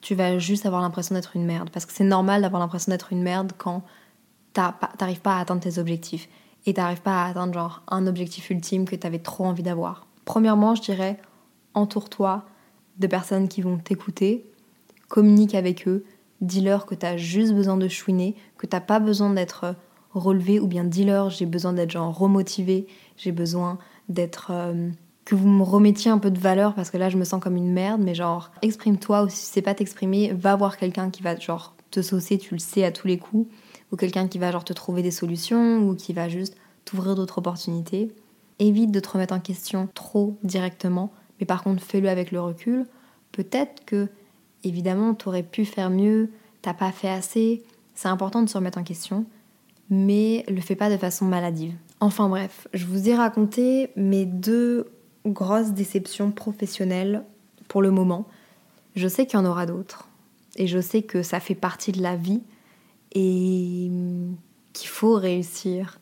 tu 0.00 0.14
vas 0.14 0.38
juste 0.38 0.66
avoir 0.66 0.82
l'impression 0.82 1.14
d'être 1.14 1.36
une 1.36 1.44
merde. 1.44 1.70
Parce 1.70 1.86
que 1.86 1.92
c'est 1.92 2.04
normal 2.04 2.42
d'avoir 2.42 2.60
l'impression 2.60 2.90
d'être 2.90 3.12
une 3.12 3.22
merde 3.22 3.52
quand 3.56 3.82
t'arrives 4.52 5.20
pas 5.20 5.36
à 5.36 5.40
atteindre 5.40 5.62
tes 5.62 5.78
objectifs. 5.78 6.28
Et 6.66 6.74
t'arrives 6.74 7.02
pas 7.02 7.24
à 7.24 7.28
atteindre 7.28 7.52
genre 7.52 7.82
un 7.88 8.06
objectif 8.06 8.48
ultime 8.50 8.86
que 8.86 8.96
t'avais 8.96 9.18
trop 9.18 9.44
envie 9.44 9.62
d'avoir. 9.62 10.06
Premièrement, 10.24 10.74
je 10.74 10.82
dirais, 10.82 11.18
entoure-toi 11.74 12.44
de 12.98 13.06
personnes 13.06 13.48
qui 13.48 13.60
vont 13.60 13.76
t'écouter, 13.76 14.50
communique 15.08 15.54
avec 15.54 15.86
eux, 15.86 16.04
dis-leur 16.40 16.86
que 16.86 16.94
t'as 16.94 17.16
juste 17.16 17.52
besoin 17.52 17.76
de 17.76 17.88
chouiner, 17.88 18.34
que 18.56 18.66
t'as 18.66 18.80
pas 18.80 18.98
besoin 18.98 19.30
d'être 19.30 19.74
relever 20.14 20.60
ou 20.60 20.66
bien 20.66 20.84
dis-leur 20.84 21.30
j'ai 21.30 21.46
besoin 21.46 21.72
d'être 21.72 21.90
genre 21.90 22.16
remotivé, 22.16 22.86
j'ai 23.16 23.32
besoin 23.32 23.78
d'être 24.08 24.48
euh, 24.50 24.90
que 25.24 25.34
vous 25.34 25.48
me 25.48 25.62
remettiez 25.62 26.10
un 26.10 26.18
peu 26.18 26.30
de 26.30 26.38
valeur 26.38 26.74
parce 26.74 26.90
que 26.90 26.96
là 26.96 27.08
je 27.08 27.16
me 27.16 27.24
sens 27.24 27.42
comme 27.42 27.56
une 27.56 27.72
merde 27.72 28.00
mais 28.02 28.14
genre 28.14 28.50
exprime-toi 28.62 29.24
ou 29.24 29.28
si 29.28 29.46
tu 29.46 29.52
sais 29.52 29.62
pas 29.62 29.74
t'exprimer, 29.74 30.32
va 30.32 30.56
voir 30.56 30.76
quelqu'un 30.76 31.10
qui 31.10 31.22
va 31.22 31.36
genre 31.36 31.74
te 31.90 32.02
saucer, 32.02 32.38
tu 32.38 32.54
le 32.54 32.60
sais 32.60 32.84
à 32.84 32.92
tous 32.92 33.06
les 33.06 33.18
coups 33.18 33.48
ou 33.92 33.96
quelqu'un 33.96 34.28
qui 34.28 34.38
va 34.38 34.50
genre 34.50 34.64
te 34.64 34.72
trouver 34.72 35.02
des 35.02 35.10
solutions 35.10 35.78
ou 35.78 35.94
qui 35.94 36.12
va 36.12 36.28
juste 36.28 36.56
t'ouvrir 36.84 37.14
d'autres 37.14 37.38
opportunités. 37.38 38.12
Évite 38.58 38.90
de 38.90 39.00
te 39.00 39.08
remettre 39.08 39.34
en 39.34 39.40
question 39.40 39.88
trop 39.94 40.36
directement, 40.42 41.12
mais 41.38 41.46
par 41.46 41.62
contre 41.62 41.82
fais-le 41.82 42.08
avec 42.08 42.30
le 42.30 42.40
recul. 42.40 42.86
Peut-être 43.32 43.84
que 43.84 44.08
évidemment 44.62 45.14
tu 45.14 45.28
aurais 45.28 45.42
pu 45.42 45.64
faire 45.64 45.90
mieux, 45.90 46.30
t'as 46.62 46.74
pas 46.74 46.92
fait 46.92 47.08
assez. 47.08 47.62
C'est 47.94 48.08
important 48.08 48.42
de 48.42 48.48
se 48.48 48.56
remettre 48.56 48.78
en 48.78 48.84
question, 48.84 49.24
mais 49.90 50.44
le 50.48 50.60
fais 50.60 50.76
pas 50.76 50.90
de 50.90 50.96
façon 50.96 51.24
maladive. 51.24 51.74
Enfin 52.00 52.28
bref, 52.28 52.68
je 52.74 52.86
vous 52.86 53.08
ai 53.08 53.14
raconté 53.14 53.90
mes 53.96 54.26
deux 54.26 54.90
grosses 55.26 55.72
déceptions 55.72 56.30
professionnelles 56.30 57.24
pour 57.68 57.82
le 57.82 57.90
moment. 57.90 58.26
Je 58.96 59.08
sais 59.08 59.26
qu'il 59.26 59.38
y 59.38 59.42
en 59.42 59.46
aura 59.46 59.66
d'autres 59.66 60.08
et 60.56 60.66
je 60.66 60.80
sais 60.80 61.02
que 61.02 61.22
ça 61.22 61.40
fait 61.40 61.54
partie 61.54 61.92
de 61.92 62.02
la 62.02 62.16
vie 62.16 62.42
et 63.12 63.90
qu'il 64.72 64.88
faut 64.88 65.14
réussir 65.14 65.98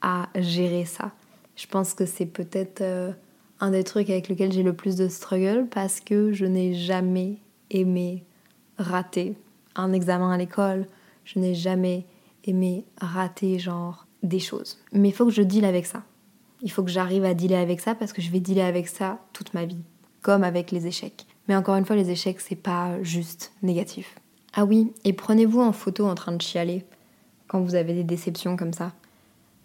à 0.00 0.28
gérer 0.36 0.84
ça. 0.84 1.12
Je 1.56 1.66
pense 1.66 1.94
que 1.94 2.06
c'est 2.06 2.26
peut-être 2.26 2.80
euh, 2.80 3.12
un 3.60 3.70
des 3.70 3.84
trucs 3.84 4.10
avec 4.10 4.28
lequel 4.28 4.52
j'ai 4.52 4.62
le 4.62 4.72
plus 4.72 4.96
de 4.96 5.08
struggle 5.08 5.66
parce 5.70 6.00
que 6.00 6.32
je 6.32 6.46
n'ai 6.46 6.74
jamais 6.74 7.36
aimé 7.70 8.24
rater 8.78 9.36
un 9.76 9.92
examen 9.92 10.32
à 10.32 10.36
l'école, 10.36 10.86
je 11.24 11.38
n'ai 11.38 11.54
jamais 11.54 12.06
aimer 12.44 12.84
rater 13.00 13.58
genre 13.58 14.06
des 14.22 14.38
choses. 14.38 14.78
Mais 14.92 15.08
il 15.08 15.12
faut 15.12 15.26
que 15.26 15.32
je 15.32 15.42
deal 15.42 15.64
avec 15.64 15.86
ça. 15.86 16.02
Il 16.62 16.70
faut 16.70 16.82
que 16.82 16.90
j'arrive 16.90 17.24
à 17.24 17.34
dealer 17.34 17.56
avec 17.56 17.80
ça 17.80 17.94
parce 17.94 18.12
que 18.12 18.22
je 18.22 18.30
vais 18.30 18.40
dealer 18.40 18.62
avec 18.62 18.86
ça 18.88 19.18
toute 19.32 19.52
ma 19.52 19.64
vie, 19.64 19.82
comme 20.20 20.44
avec 20.44 20.70
les 20.70 20.86
échecs. 20.86 21.26
Mais 21.48 21.56
encore 21.56 21.76
une 21.76 21.84
fois, 21.84 21.96
les 21.96 22.10
échecs, 22.10 22.40
c'est 22.40 22.54
pas 22.54 23.02
juste 23.02 23.52
négatif. 23.62 24.14
Ah 24.54 24.64
oui, 24.64 24.92
et 25.04 25.12
prenez-vous 25.12 25.60
en 25.60 25.72
photo 25.72 26.06
en 26.06 26.14
train 26.14 26.32
de 26.32 26.42
chialer 26.42 26.84
quand 27.48 27.60
vous 27.60 27.74
avez 27.74 27.94
des 27.94 28.04
déceptions 28.04 28.56
comme 28.56 28.72
ça. 28.72 28.92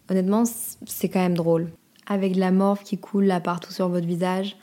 honnêtement, 0.10 0.44
c'est 0.86 1.10
quand 1.10 1.20
même 1.20 1.38
drôle. 1.38 1.70
Avec 2.08 2.36
la 2.36 2.52
morve 2.52 2.84
qui 2.84 2.98
coule 2.98 3.26
là 3.26 3.40
partout 3.40 3.72
sur 3.72 3.90
votre 3.90 4.08
visage, 4.08 4.58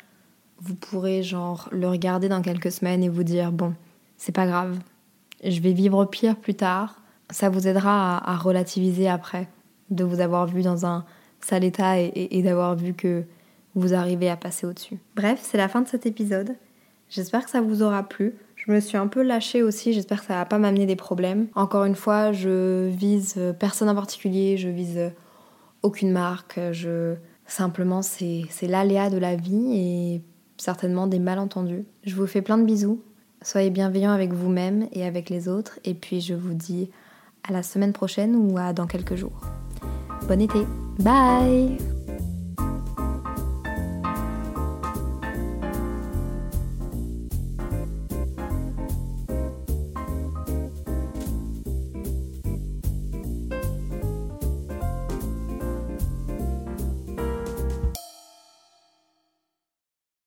vous 0.60 0.74
pourrez 0.74 1.22
genre 1.22 1.68
le 1.72 1.88
regarder 1.88 2.28
dans 2.28 2.42
quelques 2.42 2.72
semaines 2.72 3.02
et 3.02 3.08
vous 3.08 3.22
dire 3.22 3.52
bon, 3.52 3.74
c'est 4.16 4.34
pas 4.34 4.46
grave, 4.46 4.78
je 5.42 5.60
vais 5.60 5.72
vivre 5.72 6.04
pire 6.06 6.36
plus 6.36 6.54
tard. 6.54 7.00
Ça 7.30 7.48
vous 7.48 7.66
aidera 7.66 8.18
à, 8.18 8.36
relativiser 8.36 9.08
après, 9.08 9.48
de 9.90 10.04
vous 10.04 10.20
avoir 10.20 10.46
vu 10.46 10.62
dans 10.62 10.86
un 10.86 11.04
sale 11.40 11.64
état 11.64 11.98
et 11.98 12.42
d'avoir 12.42 12.74
vu 12.74 12.94
que 12.94 13.24
vous 13.74 13.94
arrivez 13.94 14.30
à 14.30 14.36
passer 14.36 14.66
au-dessus. 14.66 14.98
Bref, 15.16 15.40
c'est 15.42 15.58
la 15.58 15.68
fin 15.68 15.80
de 15.80 15.88
cet 15.88 16.06
épisode. 16.06 16.54
J'espère 17.08 17.44
que 17.44 17.50
ça 17.50 17.60
vous 17.60 17.82
aura 17.82 18.02
plu. 18.02 18.34
Je 18.56 18.72
me 18.72 18.80
suis 18.80 18.96
un 18.96 19.08
peu 19.08 19.22
lâchée 19.22 19.62
aussi, 19.62 19.92
j'espère 19.92 20.20
que 20.20 20.26
ça 20.26 20.34
va 20.34 20.44
pas 20.46 20.58
m'amener 20.58 20.86
des 20.86 20.96
problèmes. 20.96 21.48
Encore 21.54 21.84
une 21.84 21.94
fois, 21.94 22.32
je 22.32 22.88
vise 22.88 23.38
personne 23.58 23.88
en 23.88 23.94
particulier, 23.94 24.56
je 24.56 24.68
vise 24.68 25.12
aucune 25.82 26.12
marque, 26.12 26.58
je 26.72 27.14
simplement 27.46 28.00
c'est 28.00 28.48
l'aléa 28.62 29.10
de 29.10 29.18
la 29.18 29.36
vie 29.36 29.74
et 29.74 30.22
certainement 30.56 31.06
des 31.06 31.18
malentendus. 31.18 31.84
Je 32.04 32.14
vous 32.14 32.26
fais 32.26 32.40
plein 32.40 32.56
de 32.56 32.64
bisous. 32.64 33.02
Soyez 33.42 33.68
bienveillants 33.68 34.12
avec 34.12 34.32
vous-même 34.32 34.88
et 34.92 35.04
avec 35.04 35.28
les 35.28 35.48
autres 35.48 35.78
et 35.84 35.92
puis 35.92 36.22
je 36.22 36.32
vous 36.32 36.54
dis 36.54 36.88
à 37.46 37.52
la 37.52 37.62
semaine 37.62 37.92
prochaine 37.92 38.34
ou 38.36 38.58
à 38.58 38.72
dans 38.72 38.86
quelques 38.86 39.16
jours. 39.16 39.40
Bon 40.28 40.40
été. 40.40 40.66
Bye 40.98 41.93